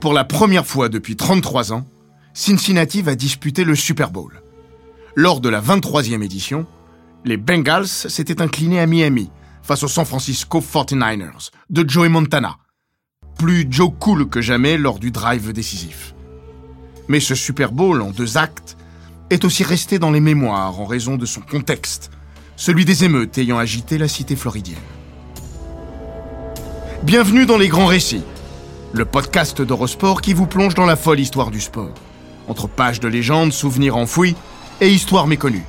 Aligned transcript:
Pour 0.00 0.12
la 0.12 0.24
première 0.24 0.66
fois 0.66 0.88
depuis 0.88 1.16
33 1.16 1.72
ans, 1.72 1.86
Cincinnati 2.34 3.00
va 3.00 3.14
disputer 3.14 3.64
le 3.64 3.74
Super 3.74 4.10
Bowl. 4.10 4.42
Lors 5.14 5.40
de 5.40 5.48
la 5.48 5.62
23e 5.62 6.22
édition, 6.22 6.66
les 7.24 7.38
Bengals 7.38 7.86
s'étaient 7.86 8.42
inclinés 8.42 8.78
à 8.78 8.86
Miami 8.86 9.30
face 9.62 9.82
aux 9.82 9.88
San 9.88 10.04
Francisco 10.04 10.60
49ers 10.60 11.50
de 11.70 11.88
Joey 11.88 12.10
Montana. 12.10 12.56
Plus 13.38 13.66
Joe 13.70 13.90
cool 13.98 14.28
que 14.28 14.42
jamais 14.42 14.76
lors 14.76 14.98
du 14.98 15.10
drive 15.10 15.52
décisif. 15.52 16.14
Mais 17.08 17.20
ce 17.20 17.34
Super 17.34 17.72
Bowl 17.72 18.02
en 18.02 18.10
deux 18.10 18.36
actes 18.36 18.76
est 19.30 19.44
aussi 19.44 19.64
resté 19.64 19.98
dans 19.98 20.10
les 20.10 20.20
mémoires 20.20 20.78
en 20.78 20.84
raison 20.84 21.16
de 21.16 21.26
son 21.26 21.40
contexte, 21.40 22.10
celui 22.56 22.84
des 22.84 23.04
émeutes 23.04 23.38
ayant 23.38 23.58
agité 23.58 23.96
la 23.96 24.08
cité 24.08 24.36
floridienne. 24.36 24.76
Bienvenue 27.02 27.46
dans 27.46 27.58
les 27.58 27.68
grands 27.68 27.86
récits, 27.86 28.24
le 28.92 29.04
podcast 29.04 29.60
d'Eurosport 29.62 30.20
qui 30.20 30.32
vous 30.32 30.46
plonge 30.46 30.74
dans 30.74 30.86
la 30.86 30.96
folle 30.96 31.20
histoire 31.20 31.50
du 31.50 31.60
sport, 31.60 31.94
entre 32.48 32.68
pages 32.68 33.00
de 33.00 33.08
légendes, 33.08 33.52
souvenirs 33.52 33.96
enfouis 33.96 34.36
et 34.80 34.90
histoires 34.90 35.26
méconnues. 35.26 35.66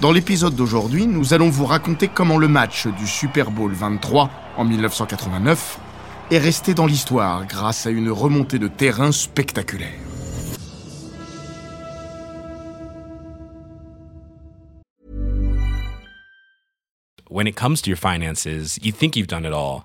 Dans 0.00 0.12
l'épisode 0.12 0.54
d'aujourd'hui, 0.54 1.06
nous 1.06 1.34
allons 1.34 1.50
vous 1.50 1.64
raconter 1.64 2.08
comment 2.08 2.38
le 2.38 2.48
match 2.48 2.86
du 2.86 3.06
Super 3.06 3.50
Bowl 3.50 3.72
23 3.72 4.30
en 4.56 4.64
1989 4.64 5.78
est 6.30 6.38
resté 6.38 6.74
dans 6.74 6.86
l'histoire 6.86 7.46
grâce 7.46 7.86
à 7.86 7.90
une 7.90 8.10
remontée 8.10 8.58
de 8.58 8.68
terrain 8.68 9.12
spectaculaire. 9.12 9.94
When 17.28 17.46
it 17.46 17.56
comes 17.56 17.82
to 17.82 17.90
your 17.90 17.98
finances, 17.98 18.78
you 18.80 18.92
think 18.92 19.16
you've 19.16 19.26
done 19.26 19.44
it 19.44 19.52
all. 19.52 19.84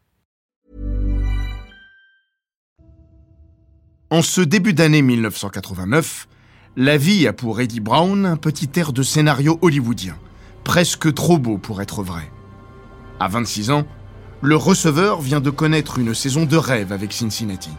En 4.11 4.21
ce 4.21 4.41
début 4.41 4.73
d'année 4.73 5.01
1989, 5.01 6.27
La 6.75 6.97
vie 6.97 7.27
a 7.27 7.33
pour 7.33 7.61
Eddie 7.61 7.79
Brown 7.79 8.25
un 8.25 8.35
petit 8.35 8.69
air 8.75 8.91
de 8.91 9.03
scénario 9.03 9.57
hollywoodien, 9.61 10.17
presque 10.65 11.13
trop 11.13 11.37
beau 11.37 11.57
pour 11.57 11.81
être 11.81 12.03
vrai. 12.03 12.29
À 13.21 13.29
26 13.29 13.71
ans, 13.71 13.85
le 14.41 14.57
receveur 14.57 15.21
vient 15.21 15.39
de 15.39 15.49
connaître 15.49 15.97
une 15.97 16.13
saison 16.13 16.45
de 16.45 16.57
rêve 16.57 16.91
avec 16.91 17.13
Cincinnati. 17.13 17.69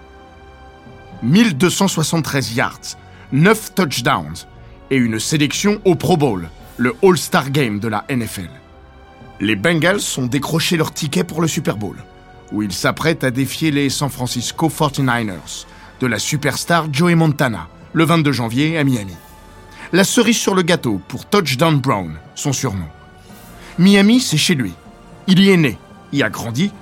1273 1.22 2.54
yards, 2.54 2.96
9 3.32 3.74
touchdowns 3.74 4.46
et 4.90 4.96
une 4.96 5.18
sélection 5.18 5.82
au 5.84 5.96
Pro 5.96 6.16
Bowl, 6.16 6.48
le 6.78 6.94
All-Star 7.02 7.50
Game 7.50 7.78
de 7.78 7.88
la 7.88 8.06
NFL. 8.08 8.48
Les 9.40 9.56
Bengals 9.56 10.00
ont 10.16 10.28
décroché 10.28 10.78
leur 10.78 10.94
ticket 10.94 11.24
pour 11.24 11.42
le 11.42 11.48
Super 11.48 11.76
Bowl, 11.76 11.96
où 12.52 12.62
ils 12.62 12.72
s'apprêtent 12.72 13.22
à 13.22 13.30
défier 13.30 13.70
les 13.70 13.90
San 13.90 14.08
Francisco 14.08 14.70
49ers 14.70 15.66
de 16.02 16.08
la 16.08 16.18
superstar 16.18 16.92
Joey 16.92 17.14
Montana, 17.14 17.68
le 17.92 18.04
22 18.04 18.32
janvier 18.32 18.76
à 18.76 18.82
Miami. 18.82 19.14
La 19.92 20.02
cerise 20.02 20.36
sur 20.36 20.56
le 20.56 20.62
gâteau 20.62 21.00
pour 21.06 21.26
Touchdown 21.26 21.78
Brown, 21.78 22.18
son 22.34 22.52
surnom. 22.52 22.88
Miami, 23.78 24.18
c'est 24.18 24.36
chez 24.36 24.56
lui. 24.56 24.72
Il 25.28 25.38
y 25.38 25.50
est 25.50 25.56
né, 25.56 25.78
y 26.12 26.24
a 26.24 26.28
grandi 26.28 26.72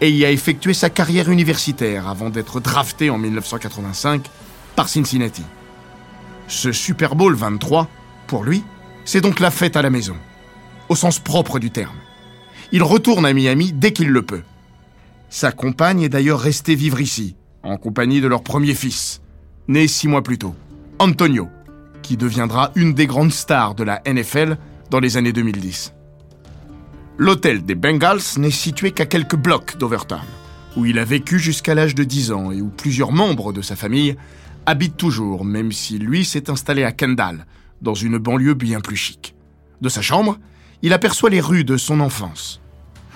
et 0.00 0.12
y 0.12 0.24
a 0.24 0.30
effectué 0.30 0.74
sa 0.74 0.90
carrière 0.90 1.28
universitaire 1.28 2.06
avant 2.06 2.30
d'être 2.30 2.60
drafté 2.60 3.10
en 3.10 3.18
1985 3.18 4.30
par 4.76 4.88
Cincinnati. 4.88 5.42
Ce 6.46 6.70
Super 6.70 7.16
Bowl 7.16 7.34
23, 7.34 7.88
pour 8.28 8.44
lui, 8.44 8.62
c'est 9.04 9.20
donc 9.20 9.40
la 9.40 9.50
fête 9.50 9.76
à 9.76 9.82
la 9.82 9.90
maison, 9.90 10.16
au 10.88 10.94
sens 10.94 11.18
propre 11.18 11.58
du 11.58 11.72
terme. 11.72 11.96
Il 12.70 12.84
retourne 12.84 13.26
à 13.26 13.32
Miami 13.32 13.72
dès 13.72 13.92
qu'il 13.92 14.10
le 14.10 14.22
peut. 14.22 14.42
Sa 15.30 15.50
compagne 15.50 16.02
est 16.02 16.08
d'ailleurs 16.08 16.38
restée 16.38 16.76
vivre 16.76 17.00
ici, 17.00 17.34
en 17.62 17.76
compagnie 17.76 18.20
de 18.20 18.28
leur 18.28 18.42
premier 18.42 18.74
fils, 18.74 19.20
né 19.66 19.86
six 19.88 20.08
mois 20.08 20.22
plus 20.22 20.38
tôt, 20.38 20.54
Antonio, 20.98 21.48
qui 22.02 22.16
deviendra 22.16 22.72
une 22.74 22.94
des 22.94 23.06
grandes 23.06 23.32
stars 23.32 23.74
de 23.74 23.84
la 23.84 24.00
NFL 24.06 24.56
dans 24.90 25.00
les 25.00 25.16
années 25.16 25.32
2010. 25.32 25.92
L'hôtel 27.18 27.64
des 27.64 27.74
Bengals 27.74 28.20
n'est 28.38 28.50
situé 28.50 28.92
qu'à 28.92 29.06
quelques 29.06 29.36
blocs 29.36 29.76
d'Overtown, 29.76 30.20
où 30.76 30.86
il 30.86 30.98
a 30.98 31.04
vécu 31.04 31.38
jusqu'à 31.38 31.74
l'âge 31.74 31.94
de 31.94 32.04
10 32.04 32.32
ans 32.32 32.52
et 32.52 32.62
où 32.62 32.68
plusieurs 32.68 33.12
membres 33.12 33.52
de 33.52 33.60
sa 33.60 33.76
famille 33.76 34.16
habitent 34.66 34.96
toujours, 34.96 35.44
même 35.44 35.72
si 35.72 35.98
lui 35.98 36.24
s'est 36.24 36.50
installé 36.50 36.84
à 36.84 36.92
Kendall, 36.92 37.46
dans 37.82 37.94
une 37.94 38.18
banlieue 38.18 38.54
bien 38.54 38.80
plus 38.80 38.96
chic. 38.96 39.34
De 39.80 39.88
sa 39.88 40.02
chambre, 40.02 40.38
il 40.82 40.92
aperçoit 40.92 41.30
les 41.30 41.40
rues 41.40 41.64
de 41.64 41.76
son 41.76 42.00
enfance. 42.00 42.60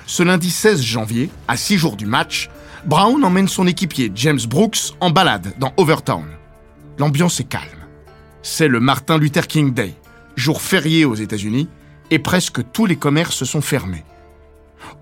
Ce 0.06 0.22
lundi 0.22 0.50
16 0.50 0.82
janvier, 0.82 1.30
à 1.48 1.56
six 1.56 1.78
jours 1.78 1.96
du 1.96 2.06
match, 2.06 2.50
Brown 2.84 3.22
emmène 3.24 3.46
son 3.46 3.68
équipier 3.68 4.10
James 4.16 4.40
Brooks 4.48 4.94
en 4.98 5.10
balade 5.10 5.54
dans 5.58 5.72
Overtown. 5.76 6.26
L'ambiance 6.98 7.38
est 7.38 7.48
calme. 7.48 7.86
C'est 8.42 8.66
le 8.66 8.80
Martin 8.80 9.18
Luther 9.18 9.46
King 9.46 9.72
Day, 9.72 9.94
jour 10.34 10.60
férié 10.60 11.04
aux 11.04 11.14
États-Unis, 11.14 11.68
et 12.10 12.18
presque 12.18 12.60
tous 12.72 12.86
les 12.86 12.96
commerces 12.96 13.44
sont 13.44 13.60
fermés. 13.60 14.04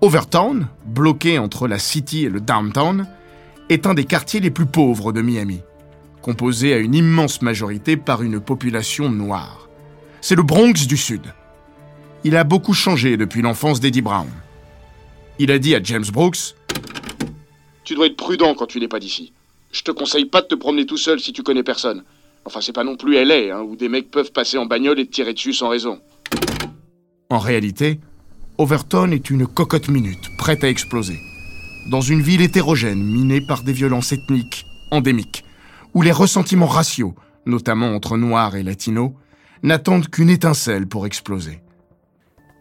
Overtown, 0.01 0.67
bloqué 0.85 1.39
entre 1.39 1.67
la 1.67 1.79
City 1.79 2.25
et 2.25 2.29
le 2.29 2.39
Downtown, 2.39 3.07
est 3.69 3.87
un 3.87 3.95
des 3.95 4.05
quartiers 4.05 4.41
les 4.41 4.51
plus 4.51 4.67
pauvres 4.67 5.11
de 5.11 5.23
Miami, 5.23 5.61
composé 6.21 6.75
à 6.75 6.77
une 6.77 6.93
immense 6.93 7.41
majorité 7.41 7.97
par 7.97 8.21
une 8.21 8.39
population 8.39 9.09
noire. 9.09 9.69
C'est 10.21 10.35
le 10.35 10.43
Bronx 10.43 10.85
du 10.87 10.97
Sud. 10.97 11.33
Il 12.23 12.35
a 12.35 12.43
beaucoup 12.43 12.73
changé 12.73 13.17
depuis 13.17 13.41
l'enfance 13.41 13.79
d'Eddie 13.79 14.03
Brown. 14.03 14.29
Il 15.39 15.49
a 15.49 15.57
dit 15.57 15.73
à 15.73 15.81
James 15.81 16.05
Brooks 16.13 16.55
Tu 17.91 17.95
dois 17.95 18.05
être 18.05 18.15
prudent 18.15 18.55
quand 18.55 18.67
tu 18.67 18.79
n'es 18.79 18.87
pas 18.87 19.01
d'ici. 19.01 19.33
Je 19.73 19.81
te 19.81 19.91
conseille 19.91 20.23
pas 20.23 20.41
de 20.41 20.47
te 20.47 20.55
promener 20.55 20.85
tout 20.85 20.95
seul 20.95 21.19
si 21.19 21.33
tu 21.33 21.43
connais 21.43 21.61
personne. 21.61 22.05
Enfin, 22.45 22.61
c'est 22.61 22.71
pas 22.71 22.85
non 22.85 22.95
plus 22.95 23.21
LA, 23.21 23.53
hein, 23.53 23.63
où 23.63 23.75
des 23.75 23.89
mecs 23.89 24.09
peuvent 24.09 24.31
passer 24.31 24.57
en 24.57 24.65
bagnole 24.65 24.97
et 25.01 25.05
te 25.05 25.11
tirer 25.11 25.33
dessus 25.33 25.51
sans 25.51 25.67
raison. 25.67 25.99
En 27.29 27.37
réalité, 27.37 27.99
Overton 28.57 29.11
est 29.11 29.29
une 29.29 29.45
cocotte 29.45 29.89
minute, 29.89 30.23
prête 30.37 30.63
à 30.63 30.69
exploser. 30.69 31.19
Dans 31.89 31.99
une 31.99 32.21
ville 32.21 32.39
hétérogène, 32.39 33.03
minée 33.03 33.41
par 33.41 33.61
des 33.61 33.73
violences 33.73 34.13
ethniques, 34.13 34.63
endémiques, 34.91 35.43
où 35.93 36.01
les 36.01 36.13
ressentiments 36.13 36.67
raciaux, 36.67 37.13
notamment 37.45 37.93
entre 37.93 38.15
Noirs 38.15 38.55
et 38.55 38.63
Latinos, 38.63 39.11
n'attendent 39.63 40.07
qu'une 40.07 40.29
étincelle 40.29 40.87
pour 40.87 41.05
exploser. 41.05 41.59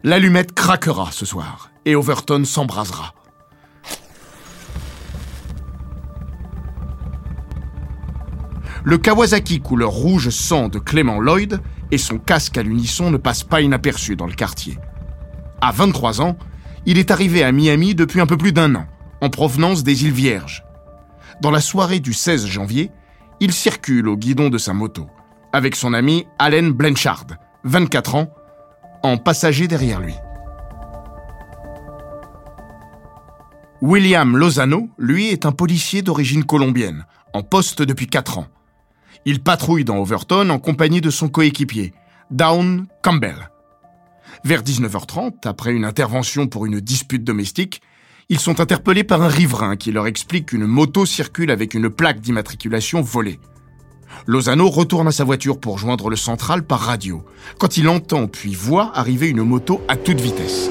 L'allumette 0.02 0.54
craquera 0.54 1.12
ce 1.12 1.24
soir, 1.24 1.70
et 1.84 1.94
Overton 1.94 2.44
s'embrasera. 2.44 3.14
Le 8.82 8.96
Kawasaki 8.96 9.60
couleur 9.60 9.90
rouge 9.90 10.30
sang 10.30 10.68
de 10.68 10.78
Clément 10.78 11.20
Lloyd 11.20 11.60
et 11.90 11.98
son 11.98 12.18
casque 12.18 12.56
à 12.56 12.62
l'unisson 12.62 13.10
ne 13.10 13.18
passent 13.18 13.44
pas 13.44 13.60
inaperçus 13.60 14.16
dans 14.16 14.26
le 14.26 14.32
quartier. 14.32 14.78
À 15.60 15.70
23 15.70 16.22
ans, 16.22 16.36
il 16.86 16.98
est 16.98 17.10
arrivé 17.10 17.42
à 17.42 17.52
Miami 17.52 17.94
depuis 17.94 18.20
un 18.20 18.26
peu 18.26 18.38
plus 18.38 18.52
d'un 18.52 18.74
an, 18.74 18.86
en 19.20 19.28
provenance 19.28 19.82
des 19.82 20.04
îles 20.04 20.12
Vierges. 20.12 20.64
Dans 21.42 21.50
la 21.50 21.60
soirée 21.60 22.00
du 22.00 22.14
16 22.14 22.46
janvier, 22.46 22.90
il 23.40 23.52
circule 23.52 24.08
au 24.08 24.16
guidon 24.16 24.48
de 24.48 24.56
sa 24.56 24.72
moto, 24.72 25.08
avec 25.52 25.76
son 25.76 25.92
ami 25.92 26.26
Allen 26.38 26.72
Blanchard, 26.72 27.26
24 27.64 28.14
ans, 28.14 28.32
en 29.02 29.18
passager 29.18 29.68
derrière 29.68 30.00
lui. 30.00 30.14
William 33.82 34.36
Lozano, 34.36 34.88
lui, 34.98 35.28
est 35.28 35.44
un 35.44 35.52
policier 35.52 36.00
d'origine 36.02 36.44
colombienne, 36.44 37.04
en 37.34 37.42
poste 37.42 37.82
depuis 37.82 38.06
4 38.06 38.38
ans. 38.38 38.46
Il 39.26 39.42
patrouille 39.42 39.84
dans 39.84 39.98
Overton 39.98 40.48
en 40.48 40.58
compagnie 40.58 41.02
de 41.02 41.10
son 41.10 41.28
coéquipier, 41.28 41.92
Down 42.30 42.86
Campbell. 43.02 43.50
Vers 44.44 44.62
19h30, 44.62 45.46
après 45.46 45.72
une 45.72 45.84
intervention 45.84 46.46
pour 46.46 46.64
une 46.64 46.80
dispute 46.80 47.24
domestique, 47.24 47.82
ils 48.30 48.38
sont 48.38 48.60
interpellés 48.60 49.04
par 49.04 49.20
un 49.22 49.28
riverain 49.28 49.76
qui 49.76 49.92
leur 49.92 50.06
explique 50.06 50.46
qu'une 50.46 50.64
moto 50.64 51.04
circule 51.04 51.50
avec 51.50 51.74
une 51.74 51.90
plaque 51.90 52.20
d'immatriculation 52.20 53.02
volée. 53.02 53.40
Lozano 54.26 54.68
retourne 54.70 55.08
à 55.08 55.12
sa 55.12 55.24
voiture 55.24 55.60
pour 55.60 55.78
joindre 55.78 56.08
le 56.08 56.16
central 56.16 56.62
par 56.62 56.80
radio, 56.80 57.24
quand 57.58 57.76
il 57.76 57.88
entend 57.88 58.26
puis 58.26 58.54
voit 58.54 58.90
arriver 58.94 59.28
une 59.28 59.42
moto 59.42 59.82
à 59.88 59.96
toute 59.96 60.20
vitesse. 60.20 60.70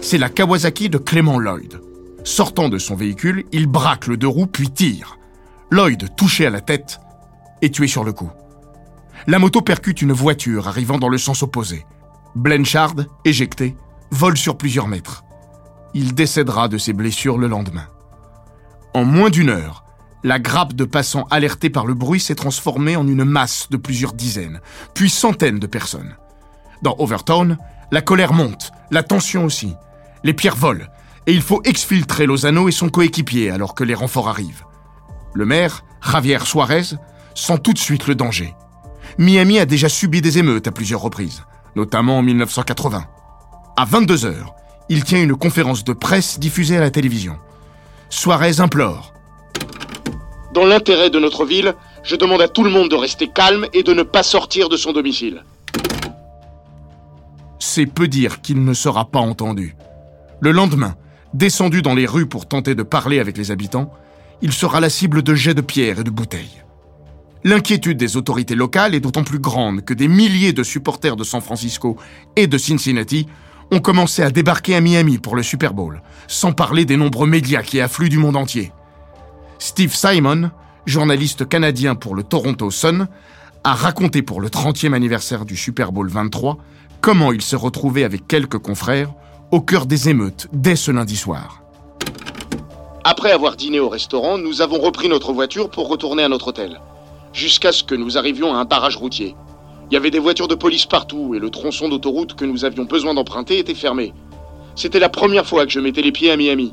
C'est 0.00 0.18
la 0.18 0.28
Kawasaki 0.28 0.88
de 0.88 0.98
Clément 0.98 1.38
Lloyd. 1.38 1.80
Sortant 2.24 2.68
de 2.68 2.78
son 2.78 2.96
véhicule, 2.96 3.44
il 3.52 3.66
braque 3.66 4.08
le 4.08 4.16
deux 4.16 4.26
roues 4.26 4.46
puis 4.46 4.70
tire. 4.70 5.18
Lloyd, 5.70 6.08
touché 6.16 6.46
à 6.46 6.50
la 6.50 6.60
tête, 6.60 6.98
est 7.62 7.74
tué 7.74 7.86
sur 7.86 8.04
le 8.04 8.12
coup. 8.12 8.30
La 9.26 9.38
moto 9.38 9.62
percute 9.62 10.02
une 10.02 10.12
voiture 10.12 10.68
arrivant 10.68 10.98
dans 10.98 11.08
le 11.08 11.18
sens 11.18 11.42
opposé. 11.42 11.84
Blanchard, 12.34 12.94
éjecté, 13.24 13.76
vole 14.10 14.36
sur 14.36 14.56
plusieurs 14.56 14.88
mètres. 14.88 15.24
Il 15.94 16.14
décédera 16.14 16.68
de 16.68 16.78
ses 16.78 16.92
blessures 16.92 17.38
le 17.38 17.48
lendemain. 17.48 17.88
En 18.94 19.04
moins 19.04 19.30
d'une 19.30 19.48
heure, 19.50 19.84
la 20.22 20.38
grappe 20.38 20.74
de 20.74 20.84
passants 20.84 21.26
alertés 21.30 21.70
par 21.70 21.86
le 21.86 21.94
bruit 21.94 22.20
s'est 22.20 22.34
transformée 22.34 22.96
en 22.96 23.06
une 23.06 23.24
masse 23.24 23.68
de 23.70 23.76
plusieurs 23.76 24.12
dizaines, 24.12 24.60
puis 24.94 25.10
centaines 25.10 25.58
de 25.58 25.66
personnes. 25.66 26.16
Dans 26.82 26.96
Overtown, 26.98 27.58
la 27.92 28.02
colère 28.02 28.32
monte, 28.32 28.72
la 28.90 29.02
tension 29.02 29.44
aussi. 29.44 29.74
Les 30.24 30.34
pierres 30.34 30.56
volent, 30.56 30.86
et 31.26 31.32
il 31.32 31.42
faut 31.42 31.62
exfiltrer 31.64 32.26
Lozano 32.26 32.68
et 32.68 32.72
son 32.72 32.88
coéquipier 32.88 33.50
alors 33.50 33.74
que 33.74 33.84
les 33.84 33.94
renforts 33.94 34.28
arrivent. 34.28 34.64
Le 35.34 35.44
maire, 35.44 35.84
Javier 36.02 36.38
Suarez, 36.44 36.96
sent 37.36 37.58
tout 37.58 37.72
de 37.72 37.78
suite 37.78 38.08
le 38.08 38.16
danger. 38.16 38.54
Miami 39.18 39.60
a 39.60 39.66
déjà 39.66 39.88
subi 39.88 40.20
des 40.20 40.38
émeutes 40.38 40.66
à 40.66 40.72
plusieurs 40.72 41.00
reprises, 41.00 41.44
notamment 41.76 42.18
en 42.18 42.22
1980. 42.22 43.04
À 43.76 43.84
22 43.84 44.24
heures, 44.24 44.54
il 44.88 45.04
tient 45.04 45.22
une 45.22 45.36
conférence 45.36 45.84
de 45.84 45.92
presse 45.92 46.40
diffusée 46.40 46.76
à 46.76 46.80
la 46.80 46.90
télévision. 46.90 47.36
Suarez 48.08 48.60
implore. 48.60 49.12
Dans 50.54 50.64
l'intérêt 50.64 51.10
de 51.10 51.18
notre 51.18 51.44
ville, 51.44 51.74
je 52.02 52.16
demande 52.16 52.40
à 52.40 52.48
tout 52.48 52.64
le 52.64 52.70
monde 52.70 52.90
de 52.90 52.96
rester 52.96 53.28
calme 53.28 53.66
et 53.74 53.82
de 53.82 53.92
ne 53.92 54.02
pas 54.02 54.22
sortir 54.22 54.68
de 54.68 54.76
son 54.76 54.92
domicile. 54.92 55.44
C'est 57.58 57.86
peu 57.86 58.08
dire 58.08 58.40
qu'il 58.40 58.64
ne 58.64 58.74
sera 58.74 59.06
pas 59.06 59.18
entendu. 59.18 59.76
Le 60.40 60.52
lendemain, 60.52 60.94
descendu 61.34 61.82
dans 61.82 61.94
les 61.94 62.06
rues 62.06 62.26
pour 62.26 62.46
tenter 62.46 62.74
de 62.74 62.82
parler 62.82 63.18
avec 63.18 63.36
les 63.36 63.50
habitants, 63.50 63.92
il 64.40 64.52
sera 64.52 64.80
la 64.80 64.88
cible 64.90 65.22
de 65.22 65.34
jets 65.34 65.54
de 65.54 65.60
pierres 65.60 66.00
et 66.00 66.04
de 66.04 66.10
bouteilles. 66.10 66.62
L'inquiétude 67.46 67.96
des 67.96 68.16
autorités 68.16 68.56
locales 68.56 68.96
est 68.96 69.00
d'autant 69.00 69.22
plus 69.22 69.38
grande 69.38 69.84
que 69.84 69.94
des 69.94 70.08
milliers 70.08 70.52
de 70.52 70.64
supporters 70.64 71.14
de 71.14 71.22
San 71.22 71.40
Francisco 71.40 71.96
et 72.34 72.48
de 72.48 72.58
Cincinnati 72.58 73.28
ont 73.70 73.78
commencé 73.78 74.24
à 74.24 74.32
débarquer 74.32 74.74
à 74.74 74.80
Miami 74.80 75.18
pour 75.18 75.36
le 75.36 75.44
Super 75.44 75.72
Bowl, 75.72 76.02
sans 76.26 76.50
parler 76.50 76.84
des 76.84 76.96
nombreux 76.96 77.28
médias 77.28 77.62
qui 77.62 77.80
affluent 77.80 78.08
du 78.08 78.18
monde 78.18 78.34
entier. 78.34 78.72
Steve 79.60 79.94
Simon, 79.94 80.50
journaliste 80.86 81.48
canadien 81.48 81.94
pour 81.94 82.16
le 82.16 82.24
Toronto 82.24 82.68
Sun, 82.72 83.06
a 83.62 83.74
raconté 83.74 84.22
pour 84.22 84.40
le 84.40 84.48
30e 84.48 84.92
anniversaire 84.92 85.44
du 85.44 85.56
Super 85.56 85.92
Bowl 85.92 86.08
23 86.08 86.58
comment 87.00 87.30
il 87.30 87.42
se 87.42 87.54
retrouvait 87.54 88.02
avec 88.02 88.26
quelques 88.26 88.58
confrères 88.58 89.12
au 89.52 89.60
cœur 89.60 89.86
des 89.86 90.08
émeutes 90.08 90.48
dès 90.52 90.74
ce 90.74 90.90
lundi 90.90 91.16
soir. 91.16 91.62
Après 93.04 93.30
avoir 93.30 93.54
dîné 93.54 93.78
au 93.78 93.88
restaurant, 93.88 94.36
nous 94.36 94.62
avons 94.62 94.80
repris 94.80 95.08
notre 95.08 95.32
voiture 95.32 95.70
pour 95.70 95.88
retourner 95.88 96.24
à 96.24 96.28
notre 96.28 96.48
hôtel, 96.48 96.80
jusqu'à 97.36 97.70
ce 97.70 97.84
que 97.84 97.94
nous 97.94 98.16
arrivions 98.16 98.54
à 98.54 98.56
un 98.56 98.64
barrage 98.64 98.96
routier. 98.96 99.36
Il 99.90 99.94
y 99.94 99.96
avait 99.96 100.10
des 100.10 100.18
voitures 100.18 100.48
de 100.48 100.54
police 100.54 100.86
partout 100.86 101.34
et 101.34 101.38
le 101.38 101.50
tronçon 101.50 101.88
d'autoroute 101.88 102.34
que 102.34 102.46
nous 102.46 102.64
avions 102.64 102.84
besoin 102.84 103.12
d'emprunter 103.12 103.58
était 103.58 103.74
fermé. 103.74 104.14
C'était 104.74 104.98
la 104.98 105.10
première 105.10 105.46
fois 105.46 105.66
que 105.66 105.70
je 105.70 105.78
mettais 105.78 106.00
les 106.00 106.12
pieds 106.12 106.30
à 106.30 106.36
Miami. 106.36 106.72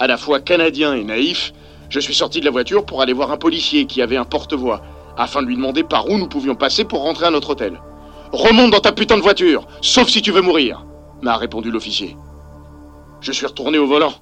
À 0.00 0.08
la 0.08 0.16
fois 0.16 0.40
canadien 0.40 0.94
et 0.94 1.04
naïf, 1.04 1.52
je 1.88 2.00
suis 2.00 2.14
sorti 2.14 2.40
de 2.40 2.44
la 2.44 2.50
voiture 2.50 2.84
pour 2.84 3.00
aller 3.00 3.12
voir 3.12 3.30
un 3.30 3.36
policier 3.36 3.86
qui 3.86 4.02
avait 4.02 4.16
un 4.16 4.24
porte-voix, 4.24 4.82
afin 5.16 5.40
de 5.40 5.46
lui 5.46 5.54
demander 5.54 5.84
par 5.84 6.08
où 6.10 6.18
nous 6.18 6.28
pouvions 6.28 6.56
passer 6.56 6.84
pour 6.84 7.02
rentrer 7.02 7.26
à 7.26 7.30
notre 7.30 7.50
hôtel. 7.50 7.80
Remonte 8.32 8.72
dans 8.72 8.80
ta 8.80 8.92
putain 8.92 9.16
de 9.16 9.22
voiture, 9.22 9.68
sauf 9.82 10.08
si 10.08 10.20
tu 10.20 10.32
veux 10.32 10.42
mourir, 10.42 10.84
m'a 11.22 11.36
répondu 11.36 11.70
l'officier. 11.70 12.16
Je 13.20 13.30
suis 13.30 13.46
retourné 13.46 13.78
au 13.78 13.86
volant. 13.86 14.14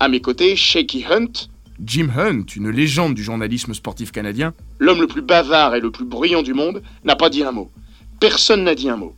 À 0.00 0.08
mes 0.08 0.20
côtés, 0.20 0.56
Shaky 0.56 1.04
Hunt, 1.08 1.48
Jim 1.84 2.08
Hunt, 2.16 2.46
une 2.56 2.70
légende 2.70 3.14
du 3.14 3.22
journalisme 3.22 3.74
sportif 3.74 4.10
canadien, 4.10 4.54
l'homme 4.78 5.00
le 5.00 5.06
plus 5.06 5.20
bavard 5.20 5.74
et 5.74 5.80
le 5.80 5.90
plus 5.90 6.06
bruyant 6.06 6.42
du 6.42 6.54
monde, 6.54 6.82
n'a 7.04 7.16
pas 7.16 7.28
dit 7.28 7.42
un 7.42 7.52
mot. 7.52 7.70
Personne 8.18 8.64
n'a 8.64 8.74
dit 8.74 8.88
un 8.88 8.96
mot. 8.96 9.14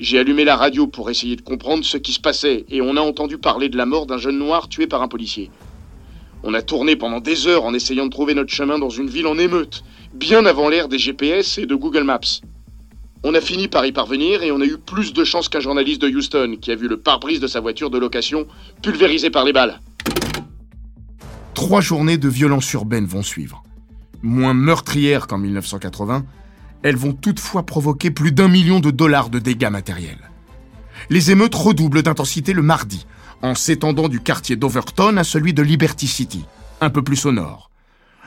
J'ai 0.00 0.18
allumé 0.18 0.44
la 0.44 0.56
radio 0.56 0.86
pour 0.86 1.08
essayer 1.08 1.34
de 1.34 1.40
comprendre 1.40 1.84
ce 1.84 1.96
qui 1.96 2.12
se 2.12 2.20
passait 2.20 2.66
et 2.68 2.82
on 2.82 2.96
a 2.96 3.00
entendu 3.00 3.38
parler 3.38 3.70
de 3.70 3.78
la 3.78 3.86
mort 3.86 4.06
d'un 4.06 4.18
jeune 4.18 4.38
noir 4.38 4.68
tué 4.68 4.86
par 4.86 5.00
un 5.00 5.08
policier. 5.08 5.50
On 6.42 6.52
a 6.52 6.60
tourné 6.60 6.94
pendant 6.94 7.20
des 7.20 7.46
heures 7.46 7.64
en 7.64 7.72
essayant 7.72 8.04
de 8.04 8.10
trouver 8.10 8.34
notre 8.34 8.52
chemin 8.52 8.78
dans 8.78 8.90
une 8.90 9.08
ville 9.08 9.26
en 9.26 9.38
émeute, 9.38 9.82
bien 10.12 10.44
avant 10.44 10.68
l'ère 10.68 10.88
des 10.88 10.98
GPS 10.98 11.56
et 11.56 11.64
de 11.64 11.74
Google 11.74 12.04
Maps. 12.04 12.42
On 13.22 13.34
a 13.34 13.40
fini 13.40 13.68
par 13.68 13.86
y 13.86 13.92
parvenir 13.92 14.42
et 14.42 14.52
on 14.52 14.60
a 14.60 14.66
eu 14.66 14.76
plus 14.76 15.14
de 15.14 15.24
chance 15.24 15.48
qu'un 15.48 15.60
journaliste 15.60 16.02
de 16.02 16.08
Houston 16.10 16.58
qui 16.60 16.70
a 16.70 16.76
vu 16.76 16.86
le 16.86 16.98
pare-brise 16.98 17.40
de 17.40 17.46
sa 17.46 17.60
voiture 17.60 17.88
de 17.88 17.96
location 17.96 18.46
pulvérisé 18.82 19.30
par 19.30 19.46
les 19.46 19.54
balles. 19.54 19.80
Trois 21.64 21.80
journées 21.80 22.18
de 22.18 22.28
violence 22.28 22.70
urbaine 22.74 23.06
vont 23.06 23.22
suivre. 23.22 23.62
Moins 24.20 24.52
meurtrières 24.52 25.26
qu'en 25.26 25.38
1980, 25.38 26.26
elles 26.82 26.94
vont 26.94 27.14
toutefois 27.14 27.64
provoquer 27.64 28.10
plus 28.10 28.32
d'un 28.32 28.48
million 28.48 28.80
de 28.80 28.90
dollars 28.90 29.30
de 29.30 29.38
dégâts 29.38 29.70
matériels. 29.70 30.30
Les 31.08 31.30
émeutes 31.30 31.54
redoublent 31.54 32.02
d'intensité 32.02 32.52
le 32.52 32.60
mardi, 32.60 33.06
en 33.40 33.54
s'étendant 33.54 34.10
du 34.10 34.20
quartier 34.20 34.56
d'Overton 34.56 35.16
à 35.16 35.24
celui 35.24 35.54
de 35.54 35.62
Liberty 35.62 36.06
City, 36.06 36.44
un 36.82 36.90
peu 36.90 37.00
plus 37.00 37.24
au 37.24 37.32
nord. 37.32 37.70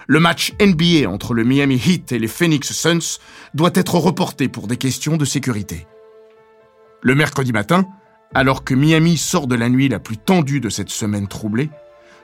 Le 0.07 0.19
match 0.19 0.55
NBA 0.59 1.07
entre 1.07 1.35
le 1.35 1.43
Miami 1.43 1.75
Heat 1.75 2.13
et 2.13 2.17
les 2.17 2.27
Phoenix 2.27 2.73
Suns 2.73 3.19
doit 3.53 3.69
être 3.75 3.99
reporté 3.99 4.47
pour 4.47 4.65
des 4.65 4.77
questions 4.77 5.15
de 5.15 5.25
sécurité. 5.25 5.85
Le 7.03 7.13
mercredi 7.13 7.51
matin, 7.53 7.85
alors 8.33 8.63
que 8.63 8.73
Miami 8.73 9.15
sort 9.15 9.45
de 9.45 9.53
la 9.53 9.69
nuit 9.69 9.89
la 9.89 9.99
plus 9.99 10.17
tendue 10.17 10.59
de 10.59 10.69
cette 10.69 10.89
semaine 10.89 11.27
troublée, 11.27 11.69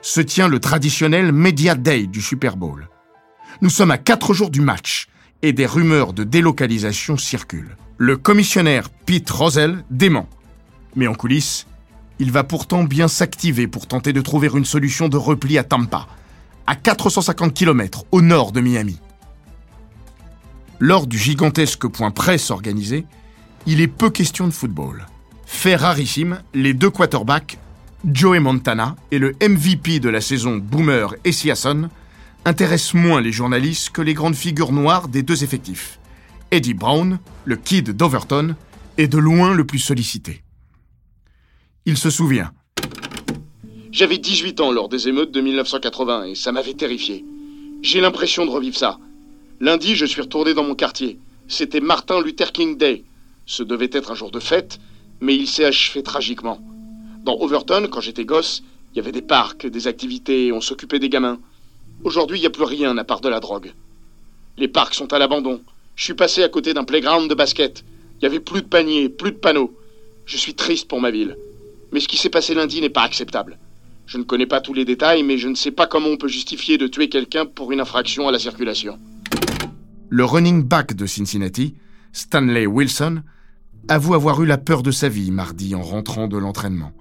se 0.04 0.20
tient 0.20 0.48
le 0.48 0.60
traditionnel 0.60 1.32
Media 1.32 1.74
Day 1.74 2.06
du 2.06 2.20
Super 2.20 2.58
Bowl. 2.58 2.88
Nous 3.62 3.70
sommes 3.70 3.90
à 3.90 3.96
quatre 3.96 4.34
jours 4.34 4.50
du 4.50 4.60
match 4.60 5.08
et 5.40 5.54
des 5.54 5.64
rumeurs 5.64 6.12
de 6.12 6.24
délocalisation 6.24 7.16
circulent. 7.16 7.78
Le 7.96 8.18
commissionnaire 8.18 8.90
Pete 8.90 9.30
Rozelle 9.30 9.82
dément. 9.88 10.28
Mais 10.94 11.06
en 11.06 11.14
coulisses, 11.14 11.66
il 12.18 12.30
va 12.30 12.44
pourtant 12.44 12.84
bien 12.84 13.08
s'activer 13.08 13.66
pour 13.66 13.86
tenter 13.86 14.12
de 14.12 14.20
trouver 14.20 14.50
une 14.54 14.66
solution 14.66 15.08
de 15.08 15.16
repli 15.16 15.56
à 15.56 15.64
Tampa, 15.64 16.06
à 16.66 16.76
450 16.76 17.54
km 17.54 18.04
au 18.12 18.20
nord 18.20 18.52
de 18.52 18.60
Miami. 18.60 19.00
Lors 20.80 21.06
du 21.06 21.16
gigantesque 21.16 21.86
point 21.86 22.10
presse 22.10 22.50
organisé, 22.50 23.06
il 23.66 23.80
est 23.80 23.88
peu 23.88 24.10
question 24.10 24.46
de 24.46 24.52
football. 24.52 25.06
Fait 25.46 25.76
rarissime, 25.76 26.42
les 26.52 26.74
deux 26.74 26.90
quarterbacks, 26.90 27.58
Joey 28.12 28.40
Montana 28.40 28.96
et 29.10 29.18
le 29.18 29.32
MVP 29.40 30.00
de 30.00 30.08
la 30.08 30.20
saison 30.20 30.56
Boomer 30.56 31.14
Esiason, 31.24 31.88
intéressent 32.44 32.94
moins 32.94 33.20
les 33.20 33.32
journalistes 33.32 33.90
que 33.90 34.02
les 34.02 34.14
grandes 34.14 34.34
figures 34.34 34.72
noires 34.72 35.08
des 35.08 35.22
deux 35.22 35.44
effectifs. 35.44 35.98
Eddie 36.50 36.74
Brown, 36.74 37.18
le 37.44 37.56
kid 37.56 37.90
d'Overton, 37.90 38.54
est 38.98 39.08
de 39.08 39.18
loin 39.18 39.54
le 39.54 39.64
plus 39.64 39.78
sollicité. 39.78 40.42
Il 41.86 41.96
se 41.96 42.10
souvient, 42.10 42.52
j'avais 43.94 44.18
18 44.18 44.60
ans 44.60 44.72
lors 44.72 44.88
des 44.88 45.06
émeutes 45.06 45.30
de 45.30 45.40
1980 45.40 46.24
et 46.24 46.34
ça 46.34 46.50
m'avait 46.50 46.74
terrifié. 46.74 47.24
J'ai 47.80 48.00
l'impression 48.00 48.44
de 48.44 48.50
revivre 48.50 48.76
ça. 48.76 48.98
Lundi, 49.60 49.94
je 49.94 50.04
suis 50.04 50.20
retourné 50.20 50.52
dans 50.52 50.64
mon 50.64 50.74
quartier. 50.74 51.20
C'était 51.46 51.78
Martin 51.78 52.20
Luther 52.20 52.50
King 52.50 52.76
Day. 52.76 53.04
Ce 53.46 53.62
devait 53.62 53.90
être 53.92 54.10
un 54.10 54.16
jour 54.16 54.32
de 54.32 54.40
fête, 54.40 54.80
mais 55.20 55.36
il 55.36 55.46
s'est 55.46 55.64
achevé 55.64 56.02
tragiquement. 56.02 56.58
Dans 57.24 57.38
Overton, 57.40 57.88
quand 57.90 58.02
j'étais 58.02 58.26
gosse, 58.26 58.62
il 58.92 58.98
y 58.98 59.00
avait 59.00 59.10
des 59.10 59.22
parcs, 59.22 59.66
des 59.66 59.86
activités, 59.86 60.52
on 60.52 60.60
s'occupait 60.60 60.98
des 60.98 61.08
gamins. 61.08 61.38
Aujourd'hui, 62.04 62.36
il 62.36 62.42
n'y 62.42 62.46
a 62.46 62.50
plus 62.50 62.64
rien 62.64 62.98
à 62.98 63.04
part 63.04 63.22
de 63.22 63.30
la 63.30 63.40
drogue. 63.40 63.72
Les 64.58 64.68
parcs 64.68 64.94
sont 64.94 65.10
à 65.10 65.18
l'abandon. 65.18 65.62
Je 65.96 66.04
suis 66.04 66.12
passé 66.12 66.42
à 66.42 66.50
côté 66.50 66.74
d'un 66.74 66.84
playground 66.84 67.30
de 67.30 67.34
basket. 67.34 67.82
Il 68.16 68.18
n'y 68.20 68.26
avait 68.26 68.40
plus 68.40 68.60
de 68.60 68.66
paniers, 68.66 69.08
plus 69.08 69.32
de 69.32 69.38
panneaux. 69.38 69.74
Je 70.26 70.36
suis 70.36 70.52
triste 70.52 70.86
pour 70.86 71.00
ma 71.00 71.10
ville. 71.10 71.38
Mais 71.92 72.00
ce 72.00 72.08
qui 72.08 72.18
s'est 72.18 72.28
passé 72.28 72.52
lundi 72.52 72.82
n'est 72.82 72.90
pas 72.90 73.04
acceptable. 73.04 73.58
Je 74.04 74.18
ne 74.18 74.24
connais 74.24 74.46
pas 74.46 74.60
tous 74.60 74.74
les 74.74 74.84
détails, 74.84 75.22
mais 75.22 75.38
je 75.38 75.48
ne 75.48 75.54
sais 75.54 75.70
pas 75.70 75.86
comment 75.86 76.08
on 76.08 76.18
peut 76.18 76.28
justifier 76.28 76.76
de 76.76 76.88
tuer 76.88 77.08
quelqu'un 77.08 77.46
pour 77.46 77.72
une 77.72 77.80
infraction 77.80 78.28
à 78.28 78.32
la 78.32 78.38
circulation. 78.38 78.98
Le 80.10 80.24
running 80.26 80.62
back 80.62 80.94
de 80.94 81.06
Cincinnati, 81.06 81.74
Stanley 82.12 82.66
Wilson, 82.66 83.22
avoue 83.88 84.12
avoir 84.12 84.42
eu 84.42 84.46
la 84.46 84.58
peur 84.58 84.82
de 84.82 84.90
sa 84.90 85.08
vie 85.08 85.30
mardi 85.30 85.74
en 85.74 85.82
rentrant 85.82 86.28
de 86.28 86.36
l'entraînement. 86.36 86.92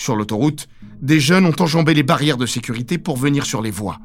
Sur 0.00 0.16
l'autoroute, 0.16 0.66
des 1.02 1.20
jeunes 1.20 1.44
ont 1.44 1.54
enjambé 1.60 1.92
les 1.92 2.02
barrières 2.02 2.38
de 2.38 2.46
sécurité 2.46 2.96
pour 2.96 3.18
venir 3.18 3.44
sur 3.44 3.60
les 3.60 3.70
voies. 3.70 3.98